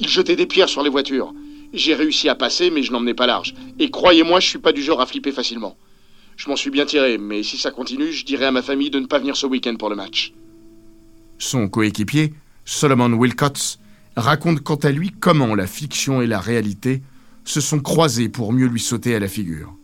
Ils 0.00 0.08
jetaient 0.08 0.34
des 0.34 0.46
pierres 0.46 0.68
sur 0.68 0.82
les 0.82 0.90
voitures. 0.90 1.32
J'ai 1.72 1.94
réussi 1.94 2.28
à 2.28 2.34
passer, 2.34 2.72
mais 2.72 2.82
je 2.82 2.90
n'emmenais 2.90 3.14
pas 3.14 3.28
large. 3.28 3.54
Et 3.78 3.92
croyez-moi, 3.92 4.40
je 4.40 4.48
suis 4.48 4.58
pas 4.58 4.72
du 4.72 4.82
genre 4.82 5.00
à 5.00 5.06
flipper 5.06 5.30
facilement. 5.30 5.76
Je 6.36 6.48
m'en 6.48 6.56
suis 6.56 6.70
bien 6.70 6.84
tiré, 6.84 7.16
mais 7.16 7.44
si 7.44 7.56
ça 7.56 7.70
continue, 7.70 8.10
je 8.10 8.24
dirai 8.24 8.46
à 8.46 8.50
ma 8.50 8.62
famille 8.62 8.90
de 8.90 8.98
ne 8.98 9.06
pas 9.06 9.20
venir 9.20 9.36
ce 9.36 9.46
week-end 9.46 9.76
pour 9.76 9.88
le 9.88 9.94
match. 9.94 10.32
Son 11.38 11.68
coéquipier, 11.68 12.34
Solomon 12.64 13.12
Wilcox, 13.12 13.78
raconte 14.16 14.62
quant 14.62 14.74
à 14.74 14.90
lui 14.90 15.12
comment 15.12 15.54
la 15.54 15.68
fiction 15.68 16.22
et 16.22 16.26
la 16.26 16.40
réalité 16.40 17.02
se 17.44 17.60
sont 17.60 17.78
croisées 17.78 18.28
pour 18.28 18.52
mieux 18.52 18.66
lui 18.66 18.80
sauter 18.80 19.14
à 19.14 19.20
la 19.20 19.28
figure. 19.28 19.76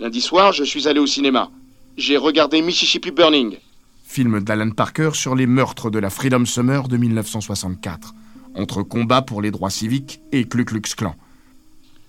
Lundi 0.00 0.20
soir, 0.20 0.52
je 0.52 0.64
suis 0.64 0.88
allé 0.88 0.98
au 0.98 1.06
cinéma. 1.06 1.48
J'ai 1.96 2.16
regardé 2.16 2.62
Mississippi 2.62 3.10
Burning. 3.10 3.58
Film 4.02 4.40
d'Alan 4.40 4.70
Parker 4.70 5.10
sur 5.12 5.34
les 5.34 5.46
meurtres 5.46 5.90
de 5.90 5.98
la 5.98 6.08
Freedom 6.08 6.46
Summer 6.46 6.88
de 6.88 6.96
1964, 6.96 8.14
entre 8.54 8.82
combat 8.82 9.20
pour 9.20 9.42
les 9.42 9.50
droits 9.50 9.68
civiques 9.68 10.20
et 10.32 10.44
Ku 10.44 10.64
Klux 10.64 10.80
Klan. 10.96 11.14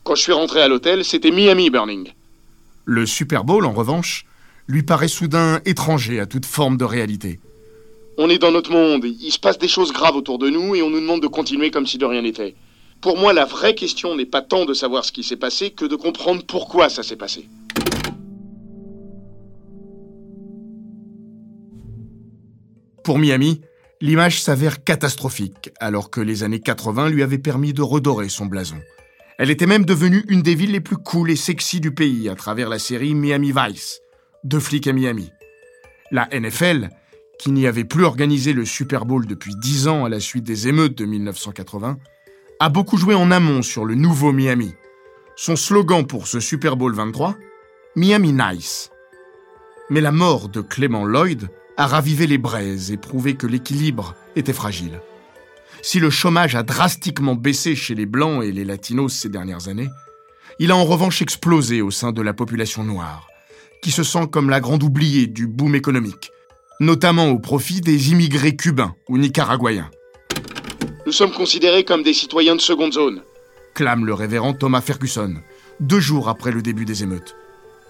Quand 0.04 0.16
je 0.16 0.22
suis 0.22 0.32
rentré 0.32 0.62
à 0.62 0.70
l'hôtel, 0.70 1.04
c'était 1.04 1.32
Miami 1.32 1.70
Burning. 1.70 2.14
Le 2.86 3.06
Super 3.06 3.44
Bowl, 3.44 3.66
en 3.66 3.74
revanche, 3.74 4.26
lui 4.68 4.84
paraît 4.84 5.10
soudain 5.10 5.60
étranger 5.66 6.22
à 6.22 6.26
toute 6.26 6.46
forme 6.46 6.78
de 6.78 6.86
réalité. 6.86 7.42
On 8.18 8.30
est 8.30 8.38
dans 8.38 8.52
notre 8.52 8.72
monde, 8.72 9.04
il 9.04 9.32
se 9.32 9.40
passe 9.40 9.58
des 9.58 9.68
choses 9.68 9.92
graves 9.92 10.16
autour 10.16 10.40
de 10.40 10.50
nous 10.50 10.76
et 10.76 10.82
on 10.82 10.90
nous 10.90 11.02
demande 11.02 11.22
de 11.22 11.28
continuer 11.28 11.72
comme 11.72 11.88
si 11.88 11.98
de 11.98 12.06
rien 12.06 12.22
n'était. 12.22 12.56
Pour 13.02 13.18
moi, 13.18 13.34
la 13.34 13.44
vraie 13.44 13.76
question 13.76 14.16
n'est 14.16 14.26
pas 14.26 14.42
tant 14.42 14.64
de 14.64 14.74
savoir 14.74 15.04
ce 15.04 15.12
qui 15.12 15.24
s'est 15.24 15.36
passé 15.36 15.72
que 15.72 15.84
de 15.84 15.98
comprendre 15.98 16.44
pourquoi 16.46 16.88
ça 16.88 17.04
s'est 17.04 17.18
passé. 17.18 17.50
Pour 23.04 23.20
Miami, 23.20 23.62
l'image 24.00 24.42
s'avère 24.42 24.84
catastrophique, 24.84 25.72
alors 25.82 26.10
que 26.10 26.22
les 26.22 26.44
années 26.44 26.62
80 26.62 27.10
lui 27.10 27.22
avaient 27.22 27.38
permis 27.38 27.74
de 27.74 27.82
redorer 27.82 28.30
son 28.30 28.46
blason. 28.46 28.78
Elle 29.38 29.50
était 29.50 29.66
même 29.66 29.84
devenue 29.84 30.24
une 30.30 30.42
des 30.42 30.56
villes 30.56 30.72
les 30.72 30.80
plus 30.80 30.96
cool 30.96 31.30
et 31.30 31.36
sexy 31.36 31.82
du 31.82 31.94
pays 31.94 32.30
à 32.30 32.36
travers 32.36 32.70
la 32.70 32.80
série 32.80 33.14
Miami 33.14 33.52
Vice, 33.52 34.00
deux 34.46 34.60
flics 34.60 34.88
à 34.88 34.94
Miami. 34.94 35.32
La 36.12 36.30
NFL, 36.32 36.90
qui 37.40 37.52
n'y 37.52 37.68
avait 37.68 37.84
plus 37.84 38.06
organisé 38.06 38.54
le 38.54 38.64
Super 38.64 39.06
Bowl 39.06 39.26
depuis 39.26 39.56
dix 39.56 39.90
ans 39.90 40.06
à 40.06 40.10
la 40.10 40.22
suite 40.22 40.46
des 40.46 40.70
émeutes 40.70 40.98
de 40.98 41.06
1980, 41.06 41.98
a 42.62 42.70
beaucoup 42.70 42.96
joué 42.96 43.16
en 43.16 43.32
amont 43.32 43.64
sur 43.64 43.84
le 43.84 43.96
nouveau 43.96 44.32
Miami. 44.32 44.74
Son 45.36 45.58
slogan 45.58 46.08
pour 46.08 46.28
ce 46.28 46.40
Super 46.40 46.78
Bowl 46.78 46.94
23 46.94 47.36
Miami 47.98 48.32
Nice. 48.32 48.92
Mais 49.90 50.00
la 50.00 50.14
mort 50.14 50.48
de 50.48 50.62
Clément 50.62 51.04
Lloyd 51.04 51.50
a 51.78 51.88
ravivé 51.88 52.28
les 52.28 52.38
braises 52.38 52.92
et 52.92 52.98
prouvé 52.98 53.36
que 53.36 53.48
l'équilibre 53.48 54.16
était 54.36 54.54
fragile. 54.54 55.00
Si 55.82 56.00
le 56.00 56.10
chômage 56.10 56.56
a 56.56 56.64
drastiquement 56.64 57.36
baissé 57.36 57.76
chez 57.76 57.96
les 57.96 58.06
Blancs 58.06 58.44
et 58.44 58.52
les 58.52 58.64
Latinos 58.64 59.14
ces 59.14 59.30
dernières 59.30 59.68
années, 59.68 59.90
il 60.60 60.72
a 60.72 60.76
en 60.76 60.86
revanche 60.86 61.22
explosé 61.22 61.82
au 61.82 61.92
sein 61.92 62.12
de 62.12 62.22
la 62.22 62.34
population 62.34 62.84
noire, 62.84 63.28
qui 63.82 63.92
se 63.92 64.04
sent 64.04 64.28
comme 64.32 64.50
la 64.50 64.60
grande 64.60 64.84
oubliée 64.84 65.28
du 65.28 65.48
boom 65.48 65.76
économique, 65.76 66.32
notamment 66.80 67.30
au 67.30 67.40
profit 67.40 67.82
des 67.82 68.12
immigrés 68.12 68.56
cubains 68.56 68.96
ou 69.10 69.18
nicaraguayens. 69.18 69.90
Nous 71.06 71.12
sommes 71.12 71.34
considérés 71.34 71.84
comme 71.84 72.04
des 72.04 72.14
citoyens 72.14 72.56
de 72.56 72.62
seconde 72.62 72.94
zone. 72.94 73.22
Clame 73.74 74.06
le 74.06 74.14
révérend 74.14 74.54
Thomas 74.54 74.82
Ferguson, 74.82 75.36
deux 75.80 76.00
jours 76.00 76.30
après 76.30 76.52
le 76.52 76.62
début 76.62 76.86
des 76.86 77.04
émeutes. 77.04 77.36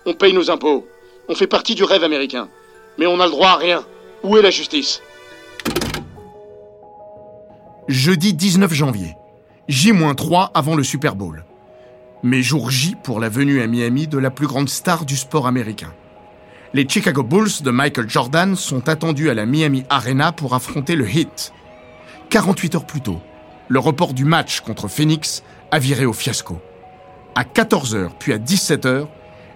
On 0.06 0.14
paye 0.14 0.34
nos 0.34 0.50
impôts. 0.50 0.88
On 1.30 1.36
fait 1.36 1.48
partie 1.48 1.76
du 1.76 1.84
rêve 1.84 2.04
américain. 2.04 2.50
Mais 2.98 3.08
on 3.08 3.18
n'a 3.18 3.26
le 3.26 3.32
droit 3.32 3.50
à 3.50 3.58
rien. 3.58 3.84
Où 4.24 4.38
est 4.38 4.42
la 4.42 4.52
justice? 4.52 5.02
Jeudi 7.88 8.34
19 8.34 8.74
janvier, 8.74 9.18
J-3 9.68 10.52
avant 10.54 10.76
le 10.76 10.84
Super 10.84 11.16
Bowl. 11.16 11.44
Mais 12.24 12.42
jour 12.42 12.70
J 12.70 12.96
pour 13.04 13.20
la 13.20 13.28
venue 13.28 13.62
à 13.62 13.68
Miami 13.68 14.08
de 14.08 14.18
la 14.18 14.32
plus 14.32 14.48
grande 14.48 14.70
star 14.70 15.04
du 15.04 15.18
sport 15.18 15.48
américain. 15.48 15.94
Les 16.74 16.88
Chicago 16.88 17.24
Bulls 17.24 17.62
de 17.62 17.72
Michael 17.72 18.10
Jordan 18.10 18.56
sont 18.56 18.88
attendus 18.88 19.30
à 19.30 19.34
la 19.34 19.46
Miami 19.46 19.84
Arena 19.90 20.32
pour 20.32 20.54
affronter 20.54 20.96
le 20.96 21.08
Heat. 21.08 21.52
48 22.30 22.76
heures 22.76 22.86
plus 22.86 23.02
tôt, 23.02 23.20
le 23.68 23.80
report 23.80 24.14
du 24.14 24.24
match 24.24 24.62
contre 24.62 24.88
Phoenix 24.88 25.44
a 25.72 25.80
viré 25.80 26.06
au 26.06 26.14
fiasco. 26.14 26.62
À 27.36 27.44
14h 27.44 28.12
puis 28.18 28.32
à 28.32 28.38
17h, 28.38 29.08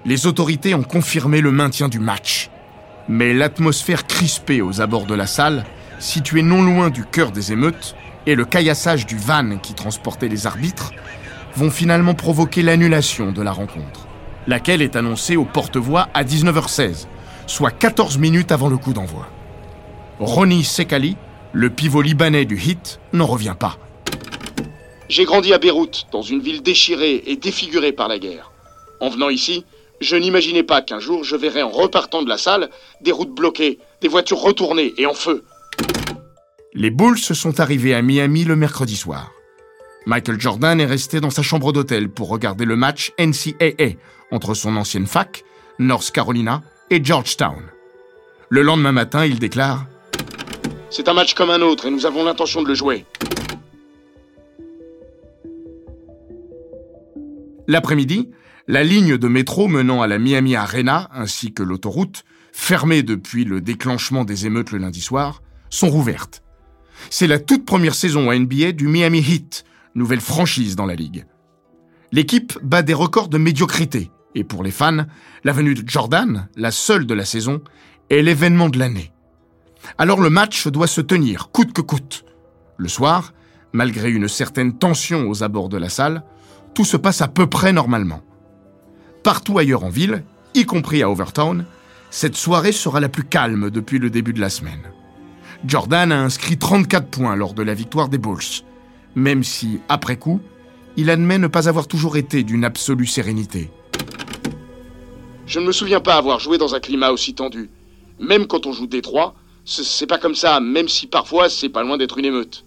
les 0.06 0.28
autorités 0.28 0.76
ont 0.76 0.84
confirmé 0.84 1.42
le 1.42 1.52
maintien 1.52 1.88
du 1.88 2.00
match. 2.00 2.50
Mais 3.10 3.34
l'atmosphère 3.34 4.06
crispée 4.06 4.62
aux 4.62 4.82
abords 4.82 5.06
de 5.06 5.16
la 5.16 5.28
salle, 5.28 5.66
située 6.00 6.42
non 6.42 6.62
loin 6.62 6.90
du 6.90 7.06
cœur 7.06 7.32
des 7.32 7.52
émeutes, 7.52 7.96
et 8.26 8.36
le 8.36 8.46
caillassage 8.46 9.06
du 9.06 9.18
van 9.18 9.58
qui 9.58 9.74
transportait 9.74 10.28
les 10.28 10.46
arbitres 10.46 10.92
vont 11.56 11.72
finalement 11.72 12.14
provoquer 12.14 12.62
l'annulation 12.62 13.32
de 13.32 13.42
la 13.42 13.52
rencontre, 13.52 14.08
laquelle 14.46 14.82
est 14.82 14.96
annoncée 14.96 15.38
au 15.38 15.46
porte-voix 15.46 16.10
à 16.14 16.24
19h16, 16.24 17.08
soit 17.48 17.72
14 17.72 18.18
minutes 18.18 18.52
avant 18.52 18.68
le 18.68 18.78
coup 18.78 18.94
d'envoi. 18.94 19.28
Ronnie 20.20 20.66
Sekali, 20.66 21.16
le 21.54 21.70
pivot 21.70 22.02
libanais 22.02 22.46
du 22.46 22.60
Hit, 22.60 23.00
n'en 23.14 23.26
revient 23.26 23.56
pas. 23.58 23.78
J'ai 25.08 25.24
grandi 25.24 25.54
à 25.54 25.58
Beyrouth, 25.58 26.08
dans 26.12 26.22
une 26.22 26.42
ville 26.42 26.62
déchirée 26.62 27.24
et 27.26 27.38
défigurée 27.38 27.94
par 27.94 28.10
la 28.10 28.20
guerre. 28.20 28.52
En 29.00 29.10
venant 29.10 29.30
ici, 29.30 29.64
je 30.02 30.16
n'imaginais 30.16 30.64
pas 30.64 30.82
qu'un 30.82 31.00
jour 31.00 31.24
je 31.24 31.36
verrais 31.36 31.62
en 31.62 31.70
repartant 31.70 32.22
de 32.22 32.30
la 32.30 32.38
salle 32.38 32.70
des 33.02 33.12
routes 33.12 33.34
bloquées, 33.34 33.80
des 34.02 34.08
voitures 34.08 34.40
retournées 34.40 34.94
et 34.98 35.06
en 35.06 35.14
feu. 35.14 35.44
Les 36.74 36.92
Bulls 36.92 37.18
sont 37.18 37.60
arrivés 37.60 37.96
à 37.96 38.02
Miami 38.02 38.44
le 38.44 38.56
mercredi 38.56 38.96
soir. 38.96 39.32
Michael 40.06 40.40
Jordan 40.40 40.80
est 40.80 40.86
resté 40.86 41.20
dans 41.20 41.30
sa 41.30 41.42
chambre 41.42 41.74
d'hôtel 41.74 42.10
pour 42.10 42.30
regarder 42.30 42.66
le 42.66 42.76
match 42.76 43.12
NCAA 43.20 43.98
entre 44.32 44.54
son 44.54 44.76
ancienne 44.78 45.08
fac, 45.08 45.44
North 45.80 46.12
Carolina, 46.12 46.62
et 46.90 47.04
Georgetown. 47.04 47.64
Le 48.50 48.62
lendemain 48.62 48.92
matin, 48.94 49.26
il 49.26 49.40
déclare 49.40 49.86
C'est 50.90 51.10
un 51.10 51.14
match 51.14 51.34
comme 51.34 51.50
un 51.50 51.62
autre 51.62 51.88
et 51.88 51.92
nous 51.92 52.06
avons 52.06 52.24
l'intention 52.24 52.62
de 52.62 52.68
le 52.68 52.76
jouer. 52.76 53.06
L'après-midi, 57.68 58.30
la 58.68 58.84
ligne 58.84 59.18
de 59.18 59.28
métro 59.30 59.68
menant 59.68 60.02
à 60.02 60.08
la 60.08 60.20
Miami 60.20 60.56
Arena 60.56 61.10
ainsi 61.14 61.54
que 61.54 61.64
l'autoroute, 61.64 62.26
fermée 62.52 63.02
depuis 63.02 63.46
le 63.46 63.62
déclenchement 63.62 64.26
des 64.26 64.46
émeutes 64.46 64.72
le 64.72 64.80
lundi 64.80 65.00
soir, 65.00 65.42
sont 65.70 65.90
rouvertes. 65.90 66.44
C'est 67.10 67.28
la 67.28 67.40
toute 67.40 67.66
première 67.66 67.96
saison 67.96 68.30
à 68.30 68.38
NBA 68.38 68.74
du 68.74 68.88
Miami 68.88 69.20
Heat, 69.20 69.64
nouvelle 69.96 70.20
franchise 70.20 70.76
dans 70.76 70.86
la 70.86 70.96
ligue. 70.96 71.26
L'équipe 72.12 72.58
bat 72.62 72.82
des 72.82 72.94
records 72.94 73.30
de 73.30 73.38
médiocrité, 73.38 74.12
et 74.36 74.44
pour 74.44 74.64
les 74.64 74.72
fans, 74.72 75.06
la 75.44 75.54
venue 75.54 75.74
de 75.74 75.88
Jordan, 75.88 76.50
la 76.56 76.72
seule 76.72 77.06
de 77.06 77.14
la 77.14 77.26
saison, 77.26 77.62
est 78.10 78.22
l'événement 78.22 78.70
de 78.70 78.80
l'année. 78.80 79.14
Alors 79.98 80.20
le 80.20 80.30
match 80.30 80.68
doit 80.68 80.88
se 80.88 81.02
tenir, 81.02 81.52
coûte 81.52 81.72
que 81.72 81.82
coûte. 81.82 82.26
Le 82.78 82.90
soir, 82.90 83.34
malgré 83.72 84.10
une 84.12 84.28
certaine 84.28 84.78
tension 84.78 85.30
aux 85.30 85.44
abords 85.44 85.70
de 85.70 85.78
la 85.78 85.90
salle, 85.90 86.24
tout 86.74 86.86
se 86.86 86.98
passe 86.98 87.22
à 87.22 87.28
peu 87.28 87.48
près 87.48 87.72
normalement. 87.72 88.22
Partout 89.28 89.58
ailleurs 89.58 89.84
en 89.84 89.90
ville, 89.90 90.24
y 90.54 90.64
compris 90.64 91.04
à 91.04 91.10
Overtown, 91.10 91.66
cette 92.10 92.38
soirée 92.38 92.72
sera 92.72 93.02
la 93.02 93.10
plus 93.10 93.26
calme 93.26 93.70
depuis 93.70 94.00
le 94.00 94.10
début 94.10 94.32
de 94.32 94.40
la 94.40 94.50
semaine. 94.50 94.84
Jordan 95.66 96.14
a 96.14 96.22
inscrit 96.22 96.58
34 96.58 97.10
points 97.10 97.36
lors 97.36 97.54
de 97.54 97.62
la 97.62 97.74
victoire 97.74 98.08
des 98.08 98.20
Bulls, 98.20 98.64
même 99.16 99.44
si, 99.44 99.82
après 99.90 100.16
coup, 100.16 100.40
il 100.96 101.10
admet 101.10 101.40
ne 101.40 101.48
pas 101.48 101.68
avoir 101.68 101.90
toujours 101.90 102.16
été 102.16 102.44
d'une 102.44 102.64
absolue 102.64 103.06
sérénité. 103.06 103.70
Je 105.46 105.60
ne 105.60 105.66
me 105.66 105.74
souviens 105.74 106.00
pas 106.00 106.16
avoir 106.16 106.40
joué 106.40 106.58
dans 106.58 106.74
un 106.74 106.80
climat 106.80 107.12
aussi 107.12 107.36
tendu. 107.36 107.70
Même 108.22 108.48
quand 108.48 108.66
on 108.66 108.72
joue 108.72 108.88
Détroit, 108.88 109.36
c'est 109.66 110.08
pas 110.08 110.20
comme 110.20 110.36
ça, 110.36 110.62
même 110.62 110.88
si 110.88 111.06
parfois 111.06 111.50
c'est 111.50 111.68
pas 111.68 111.84
loin 111.84 111.98
d'être 111.98 112.18
une 112.18 112.24
émeute. 112.28 112.64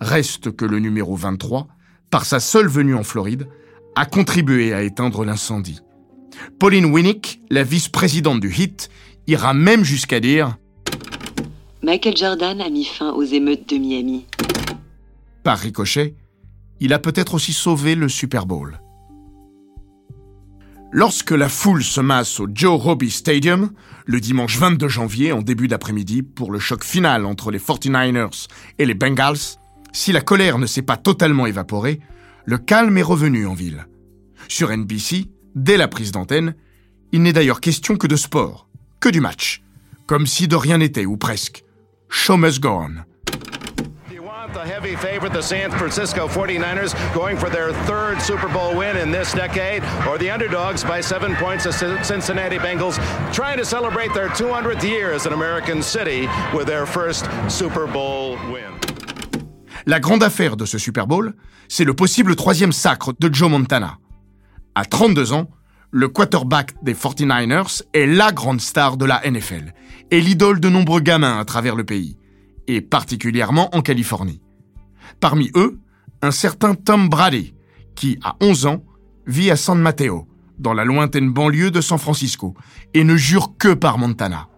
Reste 0.00 0.50
que 0.50 0.64
le 0.64 0.80
numéro 0.80 1.14
23, 1.14 1.68
par 2.10 2.24
sa 2.24 2.40
seule 2.40 2.66
venue 2.66 2.96
en 2.96 3.04
Floride, 3.04 3.46
a 3.96 4.04
contribué 4.04 4.74
à 4.74 4.82
éteindre 4.82 5.24
l'incendie. 5.24 5.80
Pauline 6.60 6.84
Winnick, 6.84 7.40
la 7.50 7.62
vice-présidente 7.62 8.40
du 8.40 8.52
HIT, 8.52 8.90
ira 9.26 9.54
même 9.54 9.84
jusqu'à 9.84 10.20
dire 10.20 10.58
Michael 11.82 12.16
Jordan 12.16 12.60
a 12.60 12.68
mis 12.68 12.84
fin 12.84 13.12
aux 13.12 13.22
émeutes 13.22 13.68
de 13.68 13.78
Miami. 13.78 14.26
Par 15.42 15.58
ricochet, 15.58 16.14
il 16.78 16.92
a 16.92 16.98
peut-être 16.98 17.34
aussi 17.34 17.54
sauvé 17.54 17.94
le 17.94 18.08
Super 18.08 18.44
Bowl. 18.44 18.80
Lorsque 20.92 21.30
la 21.30 21.48
foule 21.48 21.82
se 21.82 22.00
masse 22.00 22.38
au 22.38 22.48
Joe 22.52 22.80
Robbie 22.80 23.10
Stadium, 23.10 23.70
le 24.04 24.20
dimanche 24.20 24.58
22 24.58 24.88
janvier 24.88 25.32
en 25.32 25.40
début 25.40 25.68
d'après-midi, 25.68 26.22
pour 26.22 26.52
le 26.52 26.58
choc 26.58 26.84
final 26.84 27.24
entre 27.24 27.50
les 27.50 27.58
49ers 27.58 28.46
et 28.78 28.84
les 28.84 28.94
Bengals, 28.94 29.58
si 29.92 30.12
la 30.12 30.20
colère 30.20 30.58
ne 30.58 30.66
s'est 30.66 30.82
pas 30.82 30.96
totalement 30.96 31.46
évaporée, 31.46 32.00
le 32.46 32.58
calme 32.58 32.96
est 32.96 33.02
revenu 33.02 33.46
en 33.46 33.54
ville. 33.54 33.86
Sur 34.48 34.70
NBC, 34.70 35.26
dès 35.56 35.76
la 35.76 35.88
prise 35.88 36.12
d'antenne, 36.12 36.54
il 37.12 37.22
n'est 37.22 37.32
d'ailleurs 37.32 37.60
question 37.60 37.96
que 37.96 38.06
de 38.06 38.16
sport, 38.16 38.68
que 39.00 39.08
du 39.08 39.20
match, 39.20 39.62
comme 40.06 40.26
si 40.26 40.46
de 40.46 40.56
rien 40.56 40.78
n'était 40.78 41.06
ou 41.06 41.16
presque. 41.16 41.64
Show 42.08 42.36
must 42.36 42.60
go 42.60 42.70
on. 42.70 43.04
The 44.54 44.64
heavy 44.64 44.96
favorite, 44.96 45.34
the 45.34 45.42
San 45.42 45.70
Francisco 45.70 46.26
49ers, 46.28 46.94
going 47.12 47.36
for 47.36 47.50
their 47.50 47.74
third 47.84 48.22
Super 48.22 48.48
Bowl 48.48 48.74
win 48.74 48.96
in 48.96 49.10
this 49.10 49.34
decade, 49.34 49.82
or 50.08 50.16
the 50.16 50.30
underdogs 50.30 50.82
by 50.82 51.02
seven 51.02 51.34
points, 51.34 51.64
the 51.64 51.72
Cincinnati 52.02 52.56
Bengals, 52.56 52.96
trying 53.34 53.58
to 53.58 53.66
celebrate 53.66 54.14
their 54.14 54.28
200th 54.28 54.82
year 54.82 55.12
as 55.12 55.26
an 55.26 55.34
American 55.34 55.82
city 55.82 56.26
with 56.54 56.68
their 56.68 56.86
first 56.86 57.26
Super 57.50 57.86
Bowl 57.86 58.38
win. 58.50 58.55
La 59.88 60.00
grande 60.00 60.24
affaire 60.24 60.56
de 60.56 60.64
ce 60.64 60.78
Super 60.78 61.06
Bowl, 61.06 61.34
c'est 61.68 61.84
le 61.84 61.94
possible 61.94 62.34
troisième 62.34 62.72
sacre 62.72 63.14
de 63.20 63.32
Joe 63.32 63.48
Montana. 63.48 63.98
À 64.74 64.84
32 64.84 65.32
ans, 65.32 65.48
le 65.92 66.08
quarterback 66.08 66.74
des 66.82 66.92
49ers 66.92 67.82
est 67.94 68.06
la 68.06 68.32
grande 68.32 68.60
star 68.60 68.96
de 68.96 69.04
la 69.04 69.22
NFL 69.24 69.72
et 70.10 70.20
l'idole 70.20 70.58
de 70.58 70.68
nombreux 70.68 71.00
gamins 71.00 71.38
à 71.38 71.44
travers 71.44 71.76
le 71.76 71.84
pays, 71.84 72.18
et 72.66 72.80
particulièrement 72.80 73.72
en 73.76 73.80
Californie. 73.80 74.40
Parmi 75.20 75.52
eux, 75.54 75.78
un 76.20 76.32
certain 76.32 76.74
Tom 76.74 77.08
Brady, 77.08 77.54
qui, 77.94 78.18
à 78.24 78.34
11 78.40 78.66
ans, 78.66 78.84
vit 79.28 79.52
à 79.52 79.56
San 79.56 79.80
Mateo, 79.80 80.26
dans 80.58 80.74
la 80.74 80.84
lointaine 80.84 81.30
banlieue 81.30 81.70
de 81.70 81.80
San 81.80 81.98
Francisco, 81.98 82.54
et 82.92 83.04
ne 83.04 83.16
jure 83.16 83.56
que 83.56 83.72
par 83.72 83.98
Montana. 83.98 84.48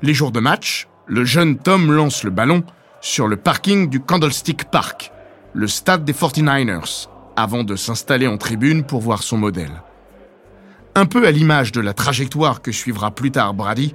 Les 0.00 0.14
jours 0.14 0.32
de 0.32 0.40
match, 0.40 0.88
le 1.06 1.26
jeune 1.26 1.58
Tom 1.58 1.92
lance 1.92 2.24
le 2.24 2.30
ballon 2.30 2.64
sur 3.00 3.28
le 3.28 3.36
parking 3.36 3.88
du 3.88 4.00
Candlestick 4.00 4.64
Park, 4.70 5.12
le 5.54 5.66
stade 5.66 6.04
des 6.04 6.12
49ers, 6.12 7.08
avant 7.36 7.64
de 7.64 7.76
s'installer 7.76 8.26
en 8.26 8.36
tribune 8.36 8.84
pour 8.84 9.00
voir 9.00 9.22
son 9.22 9.38
modèle. 9.38 9.82
Un 10.94 11.06
peu 11.06 11.26
à 11.26 11.30
l'image 11.30 11.72
de 11.72 11.80
la 11.80 11.94
trajectoire 11.94 12.60
que 12.60 12.72
suivra 12.72 13.10
plus 13.10 13.30
tard 13.30 13.54
Brady, 13.54 13.94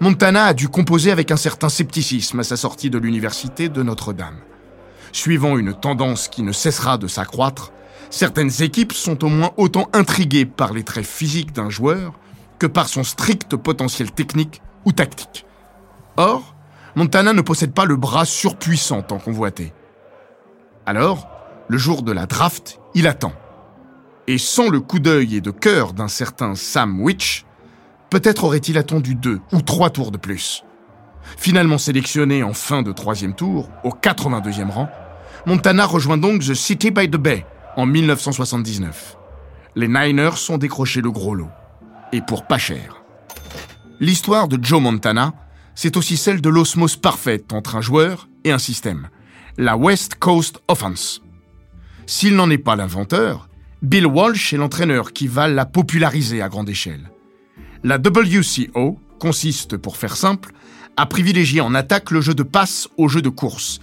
Montana 0.00 0.44
a 0.44 0.54
dû 0.54 0.68
composer 0.68 1.10
avec 1.10 1.30
un 1.30 1.36
certain 1.36 1.68
scepticisme 1.68 2.40
à 2.40 2.44
sa 2.44 2.56
sortie 2.56 2.90
de 2.90 2.98
l'université 2.98 3.68
de 3.68 3.82
Notre-Dame. 3.82 4.38
Suivant 5.12 5.58
une 5.58 5.74
tendance 5.74 6.28
qui 6.28 6.42
ne 6.42 6.52
cessera 6.52 6.98
de 6.98 7.06
s'accroître, 7.06 7.72
certaines 8.10 8.62
équipes 8.62 8.92
sont 8.92 9.24
au 9.24 9.28
moins 9.28 9.52
autant 9.56 9.88
intriguées 9.92 10.46
par 10.46 10.72
les 10.72 10.84
traits 10.84 11.06
physiques 11.06 11.52
d'un 11.52 11.70
joueur 11.70 12.12
que 12.58 12.66
par 12.66 12.88
son 12.88 13.04
strict 13.04 13.56
potentiel 13.56 14.12
technique 14.12 14.62
ou 14.84 14.92
tactique. 14.92 15.44
Or, 16.16 16.53
Montana 16.96 17.32
ne 17.32 17.40
possède 17.40 17.72
pas 17.72 17.84
le 17.84 17.96
bras 17.96 18.24
surpuissant 18.24 19.02
tant 19.02 19.18
convoité. 19.18 19.72
Alors, 20.86 21.28
le 21.68 21.78
jour 21.78 22.02
de 22.02 22.12
la 22.12 22.26
draft, 22.26 22.80
il 22.94 23.06
attend. 23.06 23.32
Et 24.26 24.38
sans 24.38 24.68
le 24.68 24.80
coup 24.80 24.98
d'œil 24.98 25.36
et 25.36 25.40
de 25.40 25.50
cœur 25.50 25.92
d'un 25.92 26.08
certain 26.08 26.54
Sam 26.54 27.00
Witch, 27.00 27.44
peut-être 28.10 28.44
aurait-il 28.44 28.78
attendu 28.78 29.14
deux 29.14 29.40
ou 29.52 29.60
trois 29.60 29.90
tours 29.90 30.10
de 30.10 30.18
plus. 30.18 30.64
Finalement 31.36 31.78
sélectionné 31.78 32.42
en 32.42 32.52
fin 32.52 32.82
de 32.82 32.92
troisième 32.92 33.34
tour, 33.34 33.70
au 33.82 33.90
82e 33.90 34.70
rang, 34.70 34.88
Montana 35.46 35.86
rejoint 35.86 36.18
donc 36.18 36.42
The 36.42 36.54
City 36.54 36.90
by 36.90 37.10
the 37.10 37.16
Bay 37.16 37.44
en 37.76 37.86
1979. 37.86 39.16
Les 39.74 39.88
Niners 39.88 40.50
ont 40.50 40.58
décroché 40.58 41.00
le 41.00 41.10
gros 41.10 41.34
lot. 41.34 41.50
Et 42.12 42.20
pour 42.20 42.46
pas 42.46 42.58
cher. 42.58 43.02
L'histoire 43.98 44.48
de 44.48 44.62
Joe 44.62 44.80
Montana, 44.80 45.32
c'est 45.74 45.96
aussi 45.96 46.16
celle 46.16 46.40
de 46.40 46.48
l'osmose 46.48 46.96
parfaite 46.96 47.52
entre 47.52 47.76
un 47.76 47.80
joueur 47.80 48.28
et 48.44 48.52
un 48.52 48.58
système. 48.58 49.08
La 49.56 49.76
West 49.76 50.16
Coast 50.16 50.60
Offense. 50.68 51.22
S'il 52.06 52.36
n'en 52.36 52.50
est 52.50 52.58
pas 52.58 52.76
l'inventeur, 52.76 53.48
Bill 53.82 54.06
Walsh 54.06 54.52
est 54.52 54.56
l'entraîneur 54.56 55.12
qui 55.12 55.26
va 55.26 55.48
la 55.48 55.66
populariser 55.66 56.42
à 56.42 56.48
grande 56.48 56.68
échelle. 56.68 57.10
La 57.82 57.98
WCO 57.98 58.98
consiste, 59.18 59.76
pour 59.76 59.96
faire 59.96 60.16
simple, 60.16 60.52
à 60.96 61.06
privilégier 61.06 61.60
en 61.60 61.74
attaque 61.74 62.10
le 62.10 62.20
jeu 62.20 62.34
de 62.34 62.42
passe 62.42 62.88
au 62.96 63.08
jeu 63.08 63.20
de 63.20 63.28
course, 63.28 63.80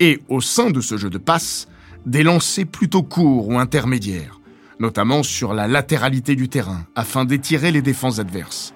et 0.00 0.20
au 0.28 0.40
sein 0.40 0.70
de 0.70 0.80
ce 0.80 0.96
jeu 0.96 1.10
de 1.10 1.18
passe, 1.18 1.68
des 2.04 2.22
lancers 2.22 2.66
plutôt 2.66 3.02
courts 3.02 3.48
ou 3.48 3.58
intermédiaires, 3.58 4.40
notamment 4.80 5.22
sur 5.22 5.54
la 5.54 5.68
latéralité 5.68 6.36
du 6.36 6.48
terrain, 6.48 6.86
afin 6.96 7.24
d'étirer 7.24 7.70
les 7.70 7.82
défenses 7.82 8.18
adverses. 8.18 8.73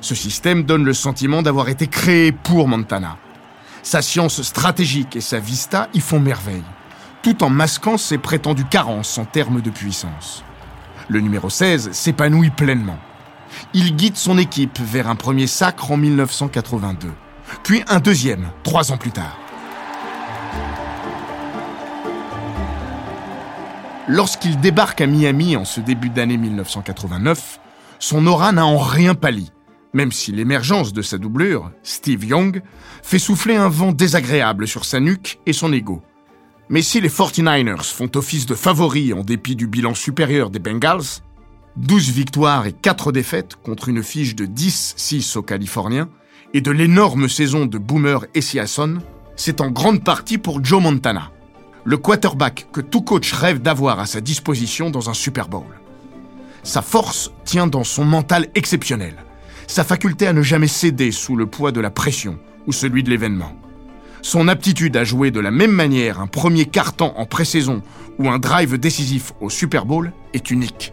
Ce 0.00 0.14
système 0.14 0.64
donne 0.64 0.84
le 0.84 0.94
sentiment 0.94 1.42
d'avoir 1.42 1.68
été 1.68 1.86
créé 1.86 2.32
pour 2.32 2.68
Montana. 2.68 3.16
Sa 3.82 4.02
science 4.02 4.42
stratégique 4.42 5.16
et 5.16 5.20
sa 5.20 5.38
vista 5.38 5.88
y 5.94 6.00
font 6.00 6.20
merveille, 6.20 6.64
tout 7.22 7.42
en 7.42 7.50
masquant 7.50 7.96
ses 7.96 8.18
prétendues 8.18 8.64
carences 8.64 9.18
en 9.18 9.24
termes 9.24 9.60
de 9.60 9.70
puissance. 9.70 10.44
Le 11.08 11.20
numéro 11.20 11.48
16 11.48 11.92
s'épanouit 11.92 12.50
pleinement. 12.50 12.98
Il 13.72 13.96
guide 13.96 14.16
son 14.16 14.36
équipe 14.36 14.78
vers 14.78 15.08
un 15.08 15.16
premier 15.16 15.46
sacre 15.46 15.90
en 15.90 15.96
1982, 15.96 17.08
puis 17.62 17.82
un 17.88 17.98
deuxième 17.98 18.50
trois 18.62 18.92
ans 18.92 18.98
plus 18.98 19.12
tard. 19.12 19.38
Lorsqu'il 24.06 24.58
débarque 24.58 25.02
à 25.02 25.06
Miami 25.06 25.56
en 25.56 25.66
ce 25.66 25.80
début 25.80 26.08
d'année 26.08 26.38
1989, 26.38 27.60
son 27.98 28.26
aura 28.26 28.52
n'a 28.52 28.64
en 28.64 28.78
rien 28.78 29.14
pâli, 29.14 29.50
même 29.98 30.12
si 30.12 30.30
l'émergence 30.30 30.92
de 30.92 31.02
sa 31.02 31.18
doublure, 31.18 31.72
Steve 31.82 32.24
Young, 32.24 32.62
fait 33.02 33.18
souffler 33.18 33.56
un 33.56 33.68
vent 33.68 33.90
désagréable 33.90 34.68
sur 34.68 34.84
sa 34.84 35.00
nuque 35.00 35.40
et 35.44 35.52
son 35.52 35.72
ego. 35.72 36.02
Mais 36.68 36.82
si 36.82 37.00
les 37.00 37.08
49ers 37.08 37.92
font 37.92 38.08
office 38.14 38.46
de 38.46 38.54
favoris 38.54 39.12
en 39.12 39.22
dépit 39.22 39.56
du 39.56 39.66
bilan 39.66 39.94
supérieur 39.94 40.50
des 40.50 40.60
Bengals, 40.60 41.18
12 41.78 42.10
victoires 42.10 42.68
et 42.68 42.74
4 42.74 43.10
défaites 43.10 43.56
contre 43.56 43.88
une 43.88 44.04
fiche 44.04 44.36
de 44.36 44.46
10-6 44.46 45.36
aux 45.36 45.42
Californiens, 45.42 46.08
et 46.54 46.60
de 46.60 46.70
l'énorme 46.70 47.28
saison 47.28 47.66
de 47.66 47.78
Boomer 47.78 48.24
Esiason, 48.34 48.98
c'est 49.34 49.60
en 49.60 49.72
grande 49.72 50.04
partie 50.04 50.38
pour 50.38 50.64
Joe 50.64 50.80
Montana, 50.80 51.32
le 51.82 51.96
quarterback 51.96 52.68
que 52.72 52.80
tout 52.80 53.02
coach 53.02 53.32
rêve 53.32 53.60
d'avoir 53.60 53.98
à 53.98 54.06
sa 54.06 54.20
disposition 54.20 54.90
dans 54.90 55.10
un 55.10 55.14
Super 55.14 55.48
Bowl. 55.48 55.80
Sa 56.62 56.82
force 56.82 57.32
tient 57.44 57.66
dans 57.66 57.84
son 57.84 58.04
mental 58.04 58.46
exceptionnel, 58.54 59.16
sa 59.68 59.84
faculté 59.84 60.26
à 60.26 60.32
ne 60.32 60.42
jamais 60.42 60.66
céder 60.66 61.12
sous 61.12 61.36
le 61.36 61.46
poids 61.46 61.70
de 61.70 61.80
la 61.80 61.90
pression 61.90 62.38
ou 62.66 62.72
celui 62.72 63.04
de 63.04 63.10
l'événement. 63.10 63.52
Son 64.22 64.48
aptitude 64.48 64.96
à 64.96 65.04
jouer 65.04 65.30
de 65.30 65.38
la 65.38 65.52
même 65.52 65.70
manière 65.70 66.20
un 66.20 66.26
premier 66.26 66.64
carton 66.64 67.12
en 67.16 67.26
pré-saison 67.26 67.82
ou 68.18 68.28
un 68.28 68.38
drive 68.38 68.78
décisif 68.78 69.32
au 69.40 69.48
Super 69.48 69.86
Bowl 69.86 70.12
est 70.32 70.50
unique. 70.50 70.92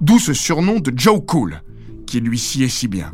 D'où 0.00 0.18
ce 0.18 0.34
surnom 0.34 0.80
de 0.80 0.92
Joe 0.94 1.20
Cool, 1.26 1.62
qui 2.06 2.20
lui 2.20 2.38
sied 2.38 2.68
si 2.68 2.88
bien. 2.88 3.12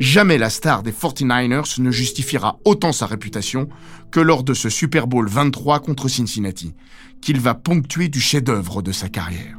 Jamais 0.00 0.38
la 0.38 0.50
star 0.50 0.82
des 0.82 0.92
49ers 0.92 1.80
ne 1.80 1.90
justifiera 1.90 2.58
autant 2.64 2.92
sa 2.92 3.06
réputation 3.06 3.68
que 4.10 4.20
lors 4.20 4.42
de 4.42 4.54
ce 4.54 4.68
Super 4.68 5.06
Bowl 5.06 5.28
23 5.28 5.80
contre 5.80 6.08
Cincinnati, 6.08 6.74
qu'il 7.20 7.38
va 7.38 7.54
ponctuer 7.54 8.08
du 8.08 8.20
chef-d'œuvre 8.20 8.82
de 8.82 8.92
sa 8.92 9.08
carrière. 9.08 9.58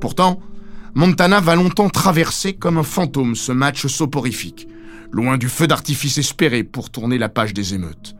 Pourtant, 0.00 0.40
Montana 0.96 1.40
va 1.40 1.56
longtemps 1.56 1.90
traverser 1.90 2.52
comme 2.52 2.78
un 2.78 2.84
fantôme 2.84 3.34
ce 3.34 3.50
match 3.50 3.86
soporifique, 3.88 4.68
loin 5.10 5.36
du 5.36 5.48
feu 5.48 5.66
d'artifice 5.66 6.18
espéré 6.18 6.62
pour 6.62 6.90
tourner 6.90 7.18
la 7.18 7.28
page 7.28 7.52
des 7.52 7.74
émeutes. 7.74 8.14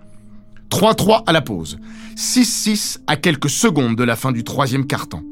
3-3 0.71 1.23
à 1.27 1.33
la 1.33 1.41
pause, 1.41 1.79
6-6 2.17 2.99
à 3.07 3.17
quelques 3.17 3.49
secondes 3.49 3.95
de 3.95 4.03
la 4.03 4.17
fin 4.17 4.33
du 4.33 4.43
troisième 4.43 4.89
quart-temps. 4.89 5.23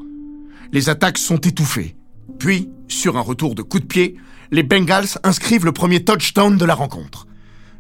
Les 0.72 0.88
attaques 0.88 1.18
sont 1.18 1.38
étouffées. 1.38 1.96
Puis, 2.38 2.70
sur 2.87 3.16
un 3.16 3.22
retour 3.22 3.57
de 3.57 3.62
coup 3.62 3.81
de 3.81 3.87
pied, 3.87 4.16
les 4.52 4.62
Bengals 4.62 5.18
inscrivent 5.24 5.64
le 5.64 5.72
premier 5.72 6.05
touchdown 6.05 6.57
de 6.57 6.64
la 6.64 6.74
rencontre. 6.74 7.26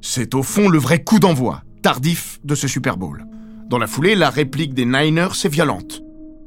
C'est 0.00 0.34
au 0.34 0.42
fond 0.42 0.68
le 0.68 0.78
vrai 0.78 1.04
coup 1.04 1.20
d'envoi, 1.20 1.62
tardif, 1.82 2.40
de 2.42 2.56
ce 2.56 2.66
Super 2.66 2.96
Bowl. 2.96 3.24
Dans 3.68 3.78
la 3.78 3.86
foulée, 3.86 4.16
la 4.16 4.28
réplique 4.28 4.74
des 4.74 4.86
Niners 4.86 5.44
est 5.44 5.48
violente. 5.48 6.02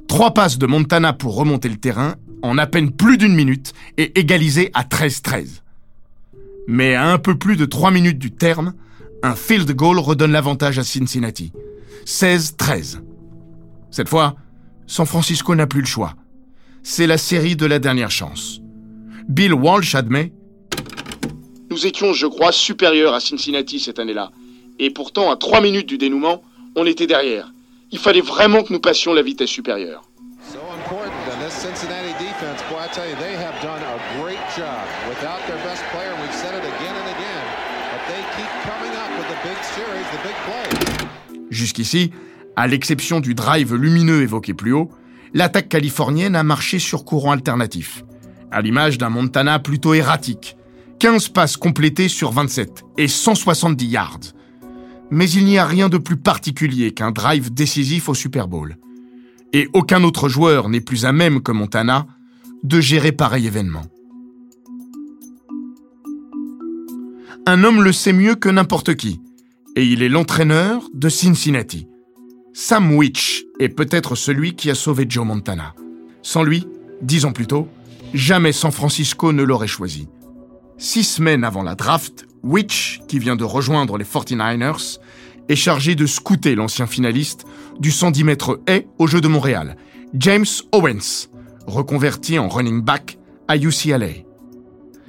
Trois 0.10 0.34
passes 0.34 0.58
de 0.58 0.68
Montana 0.68 1.14
pour 1.14 1.36
remonter 1.36 1.70
le 1.70 1.78
terrain 1.78 2.16
en 2.46 2.58
à 2.58 2.68
peine 2.68 2.92
plus 2.92 3.18
d'une 3.18 3.36
minute 3.36 3.74
et 3.98 4.20
égalisé 4.20 4.72
à 4.74 4.84
13-13. 4.84 5.62
Mais 6.68 6.96
à 6.96 7.12
un 7.12 7.18
peu 7.18 7.38
plus 7.38 7.56
de 7.56 7.66
trois 7.66 7.92
minutes 7.92 8.20
du 8.20 8.32
terme, 8.32 8.74
un 9.24 9.36
field 9.36 9.72
goal 9.72 10.00
redonne 10.00 10.32
l'avantage 10.32 10.80
à 10.80 10.84
Cincinnati. 10.84 11.52
16-13. 12.06 13.02
Cette 13.92 14.10
fois, 14.10 14.36
San 14.88 15.06
Francisco 15.06 15.56
n'a 15.56 15.68
plus 15.68 15.82
le 15.82 15.88
choix. 15.88 16.14
C'est 16.84 17.08
la 17.08 17.18
série 17.18 17.56
de 17.56 17.66
la 17.66 17.80
dernière 17.80 18.12
chance. 18.12 18.62
Bill 19.28 19.54
Walsh 19.54 19.96
admet 19.96 20.32
Nous 21.72 21.88
étions, 21.88 22.14
je 22.14 22.28
crois, 22.28 22.52
supérieurs 22.52 23.14
à 23.14 23.20
Cincinnati 23.20 23.80
cette 23.80 23.98
année-là. 23.98 24.32
Et 24.78 24.92
pourtant, 24.92 25.32
à 25.32 25.38
trois 25.38 25.62
minutes 25.62 25.88
du 25.88 25.98
dénouement, 25.98 26.44
on 26.76 26.86
était 26.86 27.08
derrière. 27.08 27.52
Il 27.92 27.98
fallait 27.98 28.22
vraiment 28.22 28.64
que 28.64 28.74
nous 28.74 28.80
passions 28.80 29.14
la 29.14 29.22
vitesse 29.22 29.50
supérieure. 29.50 30.04
So 30.54 30.60
important, 30.60 31.12
and 31.32 31.42
this 31.44 31.54
Cincinnati 31.54 32.14
defense, 32.20 32.62
boy, 32.70 32.78
I 32.78 32.85
they 32.96 33.36
have 33.36 33.60
done 33.62 33.82
a 33.82 34.22
great 34.22 34.40
job 34.56 34.86
without 35.10 35.42
their 35.48 35.58
best 35.64 35.84
player. 35.92 36.14
We've 36.22 36.34
said 36.34 36.54
it 36.54 36.64
again 36.64 36.96
and 36.96 37.08
again, 37.16 37.46
but 37.92 38.02
they 38.08 38.22
keep 38.38 38.52
coming 38.64 38.94
up 38.96 39.12
with 39.18 39.28
the 39.28 39.40
big 39.44 39.60
series, 39.76 40.06
the 40.12 40.22
big 40.24 40.38
plays. 40.46 41.08
Jusqu'ici, 41.50 42.12
à 42.56 42.68
l'exception 42.68 43.20
du 43.20 43.34
drive 43.34 43.76
lumineux 43.76 44.22
évoqué 44.22 44.54
plus 44.54 44.74
haut, 44.74 44.90
l'attaque 45.34 45.70
californienne 45.70 46.36
a 46.36 46.44
marché 46.44 46.80
sur 46.80 47.06
courant 47.06 47.32
alternatif 47.32 48.04
à 48.52 48.62
l'image 48.62 48.98
d'un 48.98 49.10
Montana 49.10 49.60
plutôt 49.60 49.94
erratique. 49.94 50.56
15 51.00 51.30
passes 51.30 51.58
complétées 51.58 52.08
sur 52.08 52.32
27 52.32 52.84
et 52.98 53.10
170 53.10 53.86
yards. 53.86 54.20
Mais 55.12 55.30
il 55.30 55.44
n'y 55.44 55.58
a 55.58 55.66
rien 55.66 55.90
de 55.90 55.98
plus 55.98 56.16
particulier 56.16 56.92
qu'un 56.92 57.12
drive 57.12 57.54
décisif 57.54 58.08
au 58.08 58.14
Super 58.14 58.48
Bowl. 58.48 58.78
Et 59.52 59.68
aucun 59.74 60.04
autre 60.04 60.30
joueur 60.30 60.70
n'est 60.70 60.80
plus 60.80 61.06
à 61.06 61.12
même 61.12 61.42
que 61.42 61.52
Montana 61.52 62.08
de 62.66 62.82
gérer 62.82 63.12
pareil 63.12 63.46
événement. 63.46 63.84
Un 67.46 67.64
homme 67.64 67.84
le 67.84 67.92
sait 67.92 68.12
mieux 68.12 68.34
que 68.36 68.50
n'importe 68.50 68.96
qui, 68.96 69.22
et 69.76 69.86
il 69.86 70.02
est 70.02 70.10
l'entraîneur 70.10 70.82
de 70.94 71.08
Cincinnati. 71.08 71.88
Sam 72.54 72.96
Witch 72.96 73.44
est 73.60 73.70
peut-être 73.70 74.16
celui 74.16 74.56
qui 74.56 74.72
a 74.72 74.76
sauvé 74.76 75.06
Joe 75.08 75.26
Montana. 75.26 75.76
Sans 76.24 76.42
lui, 76.42 76.68
dix 77.02 77.26
ans 77.26 77.34
plus 77.34 77.46
tôt, 77.46 77.68
Jamais 78.16 78.54
San 78.54 78.72
Francisco 78.72 79.34
ne 79.34 79.44
l'aurait 79.44 79.68
choisi. 79.68 80.08
Six 80.78 81.04
semaines 81.04 81.44
avant 81.44 81.64
la 81.64 81.76
draft, 81.76 82.26
Witch, 82.44 83.02
qui 83.10 83.20
vient 83.20 83.36
de 83.36 83.44
rejoindre 83.44 83.98
les 83.98 84.06
49ers, 84.06 85.00
est 85.50 85.56
chargé 85.56 85.96
de 85.96 86.06
scouter 86.06 86.56
l'ancien 86.56 86.88
finaliste 86.88 87.46
du 87.80 87.92
110 87.92 88.24
mètres 88.24 88.62
haies 88.68 88.88
au 89.00 89.08
Jeu 89.08 89.20
de 89.20 89.28
Montréal, 89.28 89.76
James 90.14 90.46
Owens, 90.72 91.28
reconverti 91.68 92.40
en 92.40 92.48
running 92.48 92.82
back 92.82 93.18
à 93.48 93.58
UCLA. 93.58 94.24